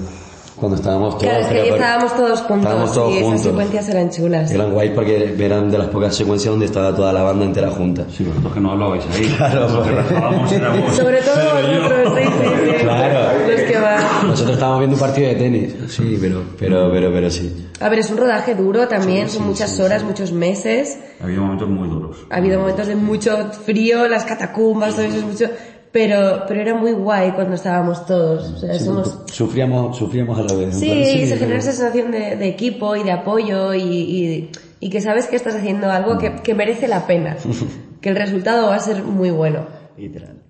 cuando 0.59 0.75
estábamos 0.77 1.17
todos. 1.17 1.23
Claro, 1.23 1.39
es 1.41 1.47
que 1.47 1.59
ahí 1.61 1.69
estábamos 1.69 2.15
todos 2.15 2.41
juntos 2.41 2.57
Estábamos 2.65 2.93
todos 2.93 3.11
y 3.15 3.21
juntos. 3.21 3.33
esas 3.33 3.43
secuencias 3.51 3.89
eran 3.89 4.09
chulas. 4.09 4.51
Eran 4.51 4.71
guay 4.73 4.89
porque 4.93 5.35
eran 5.39 5.71
de 5.71 5.77
las 5.77 5.87
pocas 5.87 6.15
secuencias 6.15 6.51
donde 6.51 6.65
estaba 6.65 6.95
toda 6.95 7.11
la 7.13 7.23
banda 7.23 7.45
entera 7.45 7.69
junta. 7.71 8.05
Sí, 8.15 8.23
vosotros 8.23 8.53
que 8.53 8.59
no 8.59 8.71
hablabais 8.71 9.03
ahí. 9.13 9.33
Claro, 9.37 9.67
porque- 9.67 10.15
éramos 10.15 10.51
Sobre 10.95 11.21
todo 11.21 11.35
nosotros, 11.35 12.13
sí, 12.17 12.23
sí, 12.25 12.49
sí. 12.65 12.75
Claro. 12.83 13.39
Los 13.49 13.61
que 13.61 13.77
van. 13.79 14.27
Nosotros 14.27 14.53
estábamos 14.55 14.79
viendo 14.79 14.95
un 14.95 14.99
partido 15.01 15.27
de 15.29 15.35
tenis. 15.35 15.75
Sí, 15.89 16.17
pero, 16.19 16.43
pero, 16.59 16.91
pero, 16.91 17.11
pero 17.11 17.29
sí. 17.31 17.67
A 17.79 17.89
ver, 17.89 17.99
es 17.99 18.09
un 18.09 18.17
rodaje 18.17 18.55
duro 18.55 18.87
también, 18.87 19.29
Sí, 19.29 19.35
son 19.35 19.43
sí, 19.43 19.49
muchas 19.49 19.71
sí, 19.75 19.81
horas, 19.81 20.03
muchos 20.03 20.31
meses. 20.31 20.97
Ha 21.21 21.23
habido 21.25 21.41
momentos 21.43 21.69
muy 21.69 21.87
duros. 21.87 22.17
Ha 22.29 22.37
habido 22.37 22.59
momentos 22.59 22.87
de 22.87 22.95
mucho 22.95 23.37
frío, 23.65 24.07
las 24.07 24.25
catacumbas, 24.25 24.95
todo 24.95 25.05
eso 25.05 25.17
es 25.17 25.23
mucho. 25.23 25.45
Pero, 25.91 26.43
pero 26.47 26.61
era 26.61 26.75
muy 26.75 26.91
guay 26.91 27.31
cuando 27.31 27.55
estábamos 27.55 28.05
todos. 28.05 28.43
O 28.51 28.57
sea, 28.57 28.73
Sí, 28.75 28.85
somos. 28.85 29.19
Sufríamos, 29.31 29.97
sufríamos 29.97 30.37
a 30.37 30.43
la 30.43 30.53
vez. 30.53 30.75
Sí, 30.77 30.85
plan, 30.87 31.03
se 31.03 31.17
genera 31.25 31.37
pero- 31.47 31.55
esa 31.57 31.71
sensación 31.71 32.11
de, 32.11 32.35
de 32.35 32.47
equipo 32.47 32.95
y 32.95 33.03
de 33.03 33.11
apoyo 33.11 33.73
y, 33.73 33.81
y, 33.81 34.51
y 34.79 34.89
que 34.89 35.01
sabes 35.01 35.25
que 35.27 35.35
estás 35.35 35.55
haciendo 35.55 35.89
algo 35.91 36.17
que, 36.19 36.35
que 36.43 36.53
merece 36.53 36.87
la 36.87 37.07
pena. 37.07 37.37
Que 38.01 38.07
el 38.07 38.15
resultado 38.15 38.67
va 38.67 38.75
a 38.75 38.79
ser 38.79 39.03
muy 39.03 39.29
bueno. 39.29 39.67
Literal. 39.97 40.41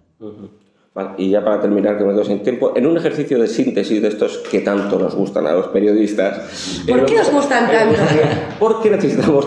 Y 1.18 1.30
ya 1.30 1.44
para 1.46 1.62
terminar, 1.62 1.98
que 1.98 2.04
me 2.04 2.14
quedo 2.14 2.26
sin 2.26 2.44
tiempo, 2.44 2.74
en 2.76 2.86
un 2.86 2.98
ejercicio 2.98 3.40
de 3.40 3.48
síntesis 3.48 4.02
de 4.02 4.08
estos 4.10 4.40
que 4.52 4.60
tanto 4.60 5.00
nos 5.00 5.16
gustan 5.16 5.48
a 5.48 5.54
los 5.54 5.68
periodistas. 5.68 6.84
¿Por 6.88 7.00
eh, 7.00 7.04
qué 7.06 7.20
os 7.22 7.32
gustan 7.32 7.72
tanto? 7.72 7.96
Porque 8.60 8.90
necesitamos. 8.90 9.46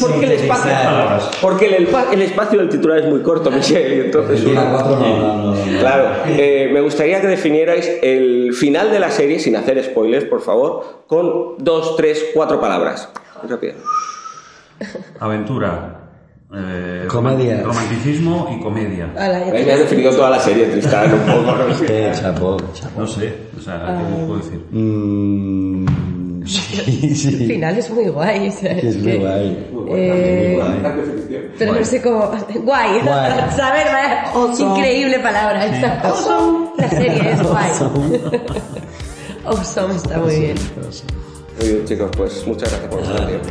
Porque 0.00 0.26
el 0.26 0.32
espacio. 0.32 0.72
Porque 1.40 1.76
el, 2.12 2.22
espacio 2.22 2.58
del 2.58 2.68
titular 2.68 2.98
es 2.98 3.06
muy 3.06 3.20
corto, 3.22 3.50
Michelle, 3.50 3.96
y 3.96 4.00
entonces. 4.00 4.44
Una- 4.44 4.70
cuatro, 4.70 4.96
no, 4.96 5.16
no, 5.16 5.36
no, 5.36 5.54
no. 5.54 5.78
Claro, 5.78 6.08
eh, 6.26 6.68
me 6.72 6.80
gustaría 6.80 7.20
que 7.20 7.28
definierais 7.28 8.00
el 8.02 8.52
final 8.52 8.90
de 8.90 9.00
la 9.00 9.10
serie, 9.10 9.38
sin 9.38 9.56
hacer 9.56 9.82
spoilers, 9.82 10.26
por 10.26 10.42
favor, 10.42 11.04
con 11.06 11.56
dos, 11.58 11.96
tres, 11.96 12.26
cuatro 12.34 12.60
palabras. 12.60 13.08
Muy 13.40 13.50
rápido. 13.50 13.74
Aventura. 15.20 16.01
Eh, 16.54 17.06
Comedia. 17.08 17.62
Romanticismo 17.62 18.54
y 18.58 18.62
comedia. 18.62 19.12
Te- 19.14 19.64
me 19.64 19.72
has 19.72 19.78
definido 19.80 20.10
toda 20.12 20.30
la 20.30 20.40
serie, 20.40 20.66
Tristán, 20.66 21.12
un 21.14 21.20
poco. 21.20 21.56
¿no? 21.56 21.62
Eh, 21.88 22.12
chapo, 22.14 22.56
chapo. 22.74 23.00
No 23.00 23.06
sé, 23.06 23.34
o 23.56 23.60
sea, 23.60 23.98
¿qué 23.98 24.24
puedo 24.26 24.38
decir? 24.38 24.60
Mm, 24.70 25.86
sí, 26.46 27.14
sí. 27.14 27.28
El 27.42 27.46
final 27.48 27.78
es 27.78 27.90
muy 27.90 28.08
guay. 28.08 28.48
o 28.48 28.52
sea, 28.52 28.72
Es 28.72 28.96
muy 28.96 29.12
que- 29.12 29.18
guay. 29.18 29.66
Eh, 29.90 30.58
Guay. 30.60 31.52
Pero 31.58 31.72
no 31.74 31.84
sé 31.84 32.00
cómo. 32.02 32.18
Guay. 32.28 33.00
Guay. 33.00 33.00
¿Sabes? 33.56 33.84
Vaya, 33.92 34.32
Increíble 34.58 35.18
palabra. 35.20 35.66
esta. 35.66 36.02
La 36.78 36.88
serie 36.90 37.30
es 37.32 37.42
guay. 37.42 37.70
Awesome 39.44 39.96
está 39.96 40.18
muy 40.18 40.36
bien. 40.38 40.54
Muy 41.60 41.68
bien, 41.68 41.84
chicos, 41.84 42.10
pues 42.16 42.46
muchas 42.46 42.70
gracias 42.70 42.90
por 42.90 42.98
vuestro 43.00 43.24
Ah, 43.24 43.26
tiempo. 43.26 43.48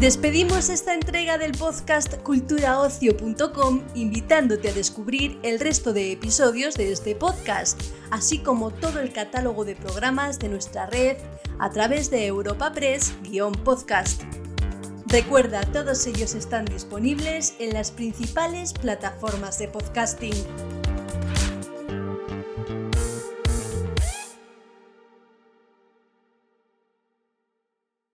Despedimos 0.00 0.70
esta 0.70 0.94
entrega 0.94 1.36
del 1.36 1.52
podcast 1.52 2.14
culturaocio.com 2.22 3.82
invitándote 3.94 4.70
a 4.70 4.72
descubrir 4.72 5.38
el 5.42 5.60
resto 5.60 5.92
de 5.92 6.10
episodios 6.10 6.74
de 6.74 6.90
este 6.90 7.14
podcast, 7.14 7.78
así 8.10 8.38
como 8.38 8.70
todo 8.70 9.00
el 9.00 9.12
catálogo 9.12 9.66
de 9.66 9.76
programas 9.76 10.38
de 10.38 10.48
nuestra 10.48 10.86
red 10.86 11.18
a 11.58 11.68
través 11.68 12.10
de 12.10 12.26
Europa 12.26 12.72
Press-podcast. 12.72 14.22
Recuerda, 15.04 15.60
todos 15.70 16.06
ellos 16.06 16.34
están 16.34 16.64
disponibles 16.64 17.54
en 17.58 17.74
las 17.74 17.90
principales 17.90 18.72
plataformas 18.72 19.58
de 19.58 19.68
podcasting. 19.68 20.79